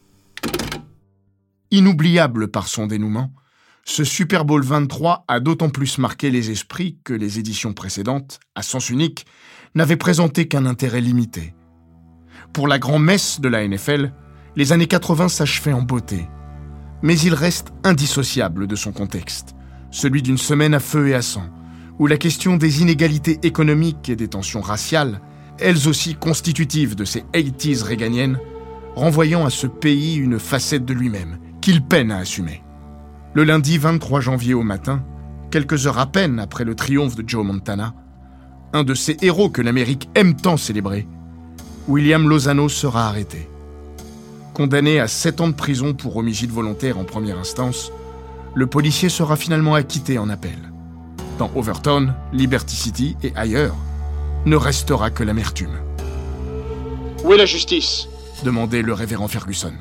Inoubliable 1.69 2.47
par 2.49 2.67
son 2.67 2.87
dénouement, 2.87 3.31
ce 3.85 4.03
Super 4.03 4.45
Bowl 4.45 4.63
23 4.63 5.25
a 5.27 5.39
d'autant 5.39 5.69
plus 5.69 5.99
marqué 5.99 6.31
les 6.31 6.49
esprits 6.49 6.97
que 7.03 7.13
les 7.13 7.37
éditions 7.37 7.73
précédentes, 7.73 8.39
à 8.55 8.63
sens 8.63 8.89
unique, 8.89 9.25
n'avaient 9.75 9.95
présenté 9.95 10.47
qu'un 10.47 10.65
intérêt 10.65 11.01
limité. 11.01 11.53
Pour 12.53 12.67
la 12.67 12.77
grand-messe 12.77 13.41
de 13.41 13.49
la 13.49 13.67
NFL, 13.67 14.13
les 14.55 14.71
années 14.73 14.85
80 14.85 15.27
s'achevaient 15.27 15.73
en 15.73 15.81
beauté. 15.81 16.29
Mais 17.01 17.17
il 17.19 17.33
reste 17.33 17.73
indissociable 17.83 18.67
de 18.67 18.75
son 18.75 18.91
contexte, 18.91 19.55
celui 19.89 20.21
d'une 20.21 20.37
semaine 20.37 20.75
à 20.75 20.79
feu 20.79 21.07
et 21.07 21.15
à 21.15 21.23
sang, 21.23 21.45
où 21.97 22.05
la 22.05 22.17
question 22.17 22.55
des 22.55 22.83
inégalités 22.83 23.39
économiques 23.41 24.07
et 24.07 24.15
des 24.15 24.27
tensions 24.27 24.61
raciales, 24.61 25.19
elles 25.59 25.87
aussi 25.87 26.13
constitutives 26.13 26.95
de 26.95 27.05
ces 27.05 27.21
80s 27.33 27.81
réganiennes, 27.81 28.39
renvoyant 28.95 29.47
à 29.47 29.49
ce 29.49 29.65
pays 29.65 30.15
une 30.15 30.37
facette 30.37 30.85
de 30.85 30.93
lui-même 30.93 31.39
qu'il 31.59 31.83
peine 31.83 32.11
à 32.11 32.19
assumer. 32.19 32.61
Le 33.33 33.45
lundi 33.45 33.79
23 33.79 34.21
janvier 34.21 34.53
au 34.53 34.61
matin, 34.61 35.03
quelques 35.49 35.87
heures 35.87 35.97
à 35.97 36.05
peine 36.05 36.39
après 36.39 36.65
le 36.65 36.75
triomphe 36.75 37.15
de 37.15 37.27
Joe 37.27 37.43
Montana, 37.43 37.95
un 38.73 38.83
de 38.83 38.93
ces 38.93 39.17
héros 39.23 39.49
que 39.49 39.63
l'Amérique 39.63 40.07
aime 40.13 40.35
tant 40.35 40.57
célébrer, 40.57 41.07
William 41.87 42.29
Lozano 42.29 42.69
sera 42.69 43.07
arrêté. 43.07 43.49
Condamné 44.53 45.01
à 45.01 45.07
7 45.09 45.41
ans 45.41 45.47
de 45.49 45.53
prison 45.53 45.93
pour 45.93 46.15
homicide 46.15 46.49
volontaire 46.51 46.97
en 46.97 47.03
première 47.03 47.37
instance, 47.37 47.91
le 48.55 48.67
policier 48.67 49.09
sera 49.09 49.35
finalement 49.35 49.75
acquitté 49.75 50.17
en 50.17 50.29
appel. 50.29 50.57
Dans 51.37 51.51
Overton, 51.55 52.13
Liberty 52.31 52.75
City 52.75 53.17
et 53.21 53.33
ailleurs, 53.35 53.75
ne 54.45 54.55
restera 54.55 55.09
que 55.09 55.23
l'amertume. 55.23 55.77
Où 57.25 57.33
est 57.33 57.37
la 57.37 57.45
justice? 57.45 58.07
Demandait 58.45 58.81
le 58.81 58.93
révérend 58.93 59.27
Ferguson. 59.27 59.73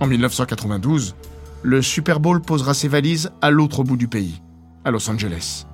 En 0.00 0.06
1992, 0.06 1.14
le 1.62 1.80
Super 1.80 2.20
Bowl 2.20 2.42
posera 2.42 2.74
ses 2.74 2.88
valises 2.88 3.30
à 3.40 3.50
l'autre 3.50 3.82
bout 3.82 3.96
du 3.96 4.08
pays, 4.08 4.42
à 4.84 4.90
Los 4.90 5.08
Angeles. 5.08 5.64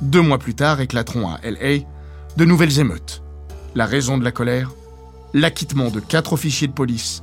Deux 0.00 0.22
mois 0.22 0.38
plus 0.38 0.54
tard 0.54 0.80
éclateront 0.80 1.28
à 1.28 1.38
LA 1.44 1.84
de 2.36 2.44
nouvelles 2.44 2.78
émeutes. 2.78 3.21
La 3.74 3.86
raison 3.86 4.18
de 4.18 4.24
la 4.24 4.32
colère 4.32 4.70
L'acquittement 5.32 5.88
de 5.88 5.98
quatre 5.98 6.34
officiers 6.34 6.68
de 6.68 6.74
police 6.74 7.22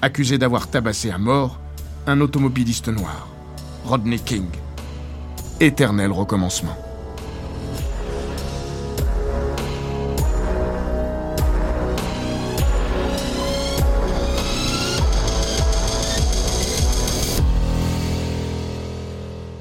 accusés 0.00 0.38
d'avoir 0.38 0.70
tabassé 0.70 1.10
à 1.10 1.18
mort 1.18 1.60
un 2.06 2.22
automobiliste 2.22 2.88
noir, 2.88 3.28
Rodney 3.84 4.18
King. 4.18 4.46
Éternel 5.60 6.10
recommencement. 6.10 6.74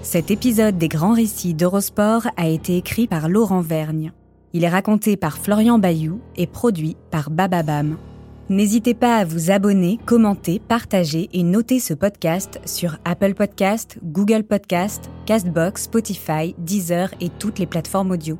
Cet 0.01 0.31
épisode 0.31 0.77
des 0.77 0.87
grands 0.87 1.13
récits 1.13 1.53
d'Eurosport 1.53 2.27
a 2.37 2.47
été 2.47 2.77
écrit 2.77 3.07
par 3.07 3.27
Laurent 3.27 3.61
Vergne. 3.61 4.13
Il 4.53 4.63
est 4.63 4.69
raconté 4.69 5.15
par 5.15 5.37
Florian 5.37 5.77
Bayou 5.77 6.21
et 6.35 6.47
produit 6.47 6.97
par 7.11 7.29
Bababam. 7.29 7.97
N'hésitez 8.49 8.95
pas 8.95 9.17
à 9.17 9.25
vous 9.25 9.51
abonner, 9.51 9.99
commenter, 10.07 10.59
partager 10.59 11.29
et 11.33 11.43
noter 11.43 11.79
ce 11.79 11.93
podcast 11.93 12.59
sur 12.65 12.97
Apple 13.05 13.35
Podcast, 13.35 13.99
Google 14.03 14.43
Podcast, 14.43 15.11
Castbox, 15.27 15.83
Spotify, 15.83 16.55
Deezer 16.57 17.11
et 17.21 17.29
toutes 17.29 17.59
les 17.59 17.67
plateformes 17.67 18.09
audio. 18.09 18.39